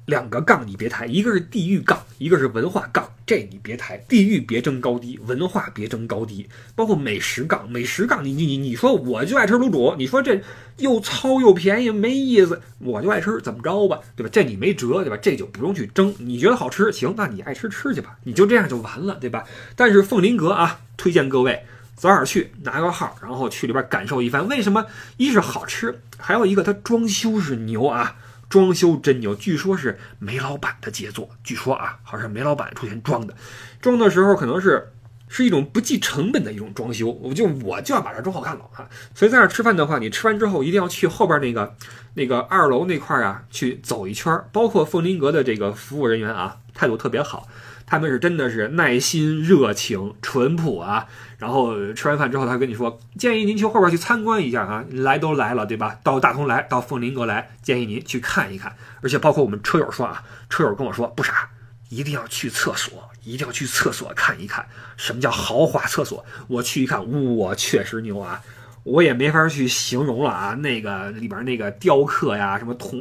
[0.07, 3.97] 两个杠你别抬，一个是地域杠，一个是文化杠，这你别抬。
[4.07, 10.43] 地域别争高低，文化别争高低，包括美食杠，美食杠你你你你说我就爱吃卤煮，你说这
[10.77, 14.29] 又糙又便宜没意思，我就爱吃，怎么着吧，对吧？
[14.31, 15.17] 这你没辙，对吧？
[15.17, 19.45] 这就不用去争，你觉得好吃行，那你爱吃吃去吧，你就这样就完了，对吧？
[19.75, 21.63] 但是凤林阁啊，推荐各位
[21.97, 24.47] 早点去拿个号，然后去里边感受一番。
[24.49, 24.85] 为什么？
[25.17, 28.17] 一是好吃，还有一个它装修是牛啊。
[28.55, 31.29] 装修真牛，据说是煤老板的杰作。
[31.43, 33.35] 据说啊，好像煤老板出钱装的，
[33.81, 34.93] 装的时候可能是
[35.27, 37.11] 是一种不计成本的一种装修。
[37.11, 38.89] 我就我就要把这装好看了啊！
[39.13, 41.75] 所以在那吃饭的话，你吃完之后一定要去后边那个
[42.15, 44.33] 那个二楼那块啊去走一圈。
[44.53, 47.49] 包括凤林阁的这个服务人员啊，态度特别好。
[47.95, 51.07] 他们是真的是耐心、热情、淳朴啊！
[51.39, 54.85] 然后吃完饭之后，他跟你说，建议您去后边去参观一下啊！
[54.91, 55.97] 来都来了，对吧？
[56.03, 58.75] 到大同来，到凤林阁来，建议您去看一看。
[59.01, 61.49] 而且包括我们车友说啊，车友跟我说不傻，
[61.89, 64.67] 一定要去厕所，一定要去厕所看一看，
[64.97, 66.27] 什么叫豪华厕所？
[66.49, 68.43] 我去一看，我确实牛啊！
[68.83, 70.55] 我也没法去形容了啊！
[70.55, 73.01] 那个里边那个雕刻呀，什么铜。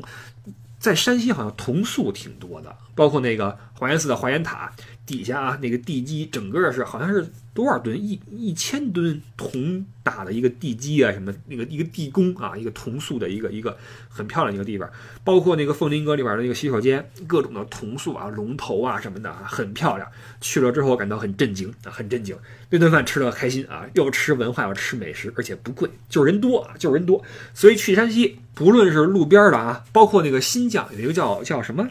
[0.83, 4.69] 在山西好像铜塑挺多的，包括那个华严寺的华严塔
[5.05, 13.77] 底下啊，那个地基整个是好像是多少吨一一千吨铜打的一个地基啊，什么那个一个地宫啊，一个铜塑的一个一个
[14.09, 14.89] 很漂亮一个地方，
[15.23, 20.09] 包括那个凤林阁里边的那个洗手间，各种的铜塑啊，龙头啊什么的啊，很漂亮。
[20.39, 22.35] 去了之后我感到很震惊啊，很震惊。
[22.69, 27.23] 那顿饭吃的开心啊，又吃文化，又吃美食，而且不贵，就是人多啊，就是人多。
[27.53, 28.39] 所以去山西。
[28.55, 31.89] 不论是路边的啊，包括那个新疆有一个叫叫什么，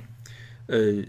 [0.68, 1.02] 呃，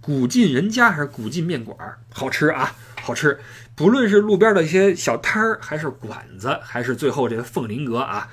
[0.00, 1.76] 古晋人家还是古晋面馆，
[2.12, 3.38] 好吃啊，好吃。
[3.74, 8.28] 不论是路边的一些小摊儿，还是馆子，还是最后这个凤林阁啊，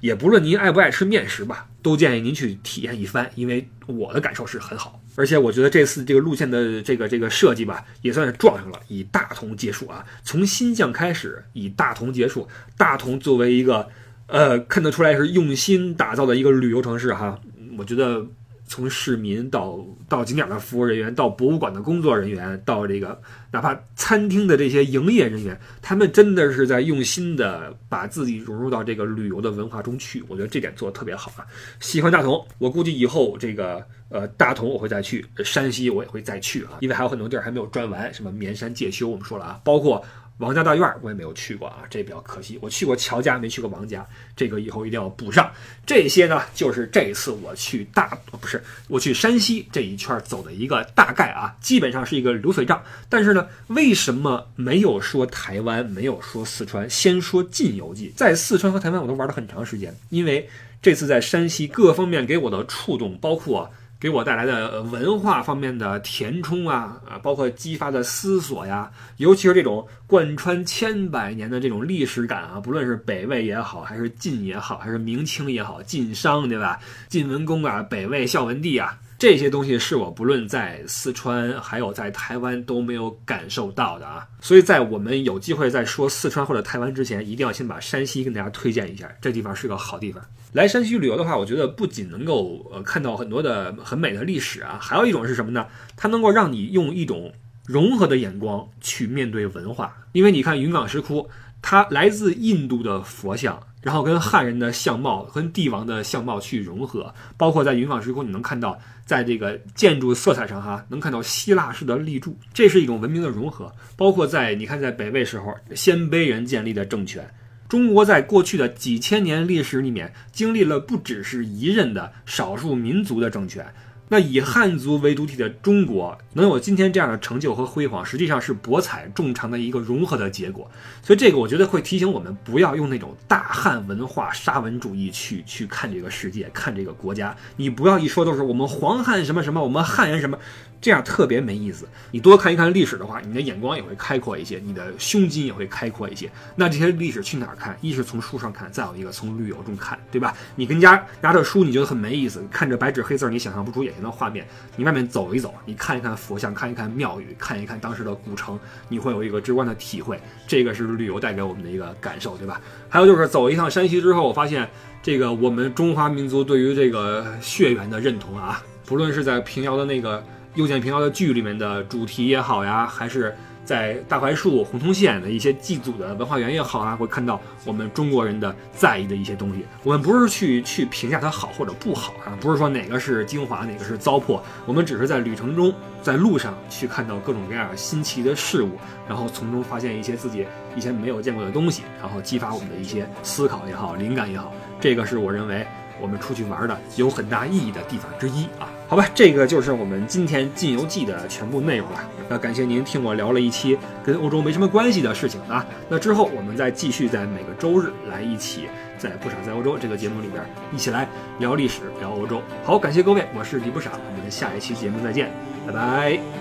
[0.00, 5.00] 也不论您爱不爱吃面食吧，都建议您去体验一番，因为我的感受是很好。
[5.16, 13.88] 而且我觉得这次这个路线的这个这个设计吧，也算是撞上了，以大同结束啊，从新疆开始，以大同结束，大同作为一个。
[14.26, 17.38] 呃，看得出来是用心打造的一个旅游城市哈。
[17.76, 18.26] 我觉得
[18.74, 23.16] 从市民到到景点的服务人员，到博物馆的工作人员，到这个
[23.52, 30.24] 哪怕餐厅的这些营业人员，他们真的是在用心的把自己融入到这个旅游的文化中去。
[30.26, 31.46] 我觉得这点做的特别好啊！
[31.78, 40.04] 喜欢大同，我估计以后这个呃大同我会再去，山西我也会再去啊，因为还有很多地儿还没有转完，什么绵山介休我们说了啊，包括。
[40.38, 42.58] 王家大院我也没有去过啊，这比较可惜。
[42.60, 44.04] 我去过乔家，没去过王家，
[44.34, 45.48] 这个以后一定要补上。
[45.86, 52.82] 这些呢，就是这一次我去大不是我去山西这一圈走的一个大概啊，基本上是一个流水账。
[53.08, 56.90] 但是呢，为什么没有说台湾，没有说四川？
[56.90, 60.50] 先说晋游记，在四川和台湾我都玩了很长时间，因为
[60.82, 63.70] 这次在山西各方面给我的触动，包括。
[64.04, 76.78] 给我带来的文化方面的填充啊啊，包括激发的思索呀，尤其是这种贯穿千百年的这种历史感啊，不论是北魏也好，还是晋也好，还是明清也好，晋商对吧？
[77.08, 84.26] 晋文公啊，北魏孝文帝啊，这些东西是我不论在四川还有在台湾都没有感受到的啊。
[84.40, 90.22] 所以在我们有机会在说四川或者台湾之前，一定要先把山西跟大家推荐一下，这地方是个好地方。
[90.52, 95.66] 来山西旅游的话，我觉得不仅能够呃看到很多的很美的历史啊，还有一种是什么呢？
[95.96, 97.32] 它能够让你用一种
[97.66, 99.96] 融合的眼光去面对文化。
[100.12, 101.28] 因为你看云冈石窟，
[101.60, 107.14] 它来自印度的佛像，然后跟汉人的相貌、跟帝王的相貌去融合。
[107.36, 113.70] 包括在云冈石窟，你能看到在这个建筑色彩上哈，能看到希腊式的立柱，这是一种文明的融合。
[113.94, 117.28] 包括在你看在北魏时候，鲜卑人建立的政权。
[117.68, 123.66] 中国在过去的几千年历史里面，经历了不只是一任的少数民族的政权。
[124.08, 130.70] 那以汉族为主体的中国能有今天这样的成就和辉煌，实际上是博采众长的一个融合的结果。
[131.02, 137.34] 所以这个我觉得会提醒我们，不要用那种大汉文化沙文主义去去看这个世界，看这个国家。
[137.56, 140.38] 你不要一说都是我们黄汉什么什么，我们汉人什么。
[140.80, 141.88] 这样特别没意思。
[142.10, 146.30] 你多看一看历史的话，你的眼光也会开阔一些，你的胸襟也会开阔一些。
[146.56, 147.74] 那这些历史去哪儿看？
[147.80, 150.36] 一是从书上看，再有一个从旅游中看，对吧？
[150.56, 154.46] 你跟家拿着书，你觉得很没意思，看着白纸黑字，你想象不出眼的画面。
[154.76, 160.20] 你外面走一走，你看一看佛像，看一看庙宇，看一看当时的古城，你会有一个直观的体会。
[160.46, 162.60] 这个是旅游带给我们的一个感受，对吧？
[162.88, 164.68] 还有就是走一趟山西之后，我发现
[165.02, 170.24] 这个我们中华民族对于这个血缘的认同啊，不论是在平遥的那个。
[170.56, 173.34] 又见平遥的剧里面的主题也好呀，还是
[173.64, 179.64] 在大槐树、洪洞县的一些祭祖的文化园也好啊，会看到我们中国人的在意的一些东西。
[179.82, 188.72] 我们不是去去评价它好或者不好啊，不是说哪个是精华，哪个是糟粕，我们只是在旅程中，在路上去看到各种各样新奇的事物，
[189.08, 190.46] 然后从中发现一些自己
[190.76, 194.52] 以前没有见过的东西，然后激发我们的一些思考也好、灵感也好。
[194.80, 195.66] 这个是我认为
[196.00, 198.68] 我们出去玩的有很大意义的地方之一啊。
[198.86, 201.98] 好吧，这个就是我们今天《晋游记》的全部内容了。
[202.28, 205.66] 那感谢您听我聊了一期跟欧洲没什么关系的事情啊。
[205.88, 211.08] 那之后我们再继续在每个周日来一起在不傻在欧洲这个节目里边一起来
[211.38, 212.40] 聊历史、聊欧洲。
[212.62, 215.30] 好，感谢各位，我是李不傻，我们下一期节目再见，
[215.66, 216.33] 拜拜。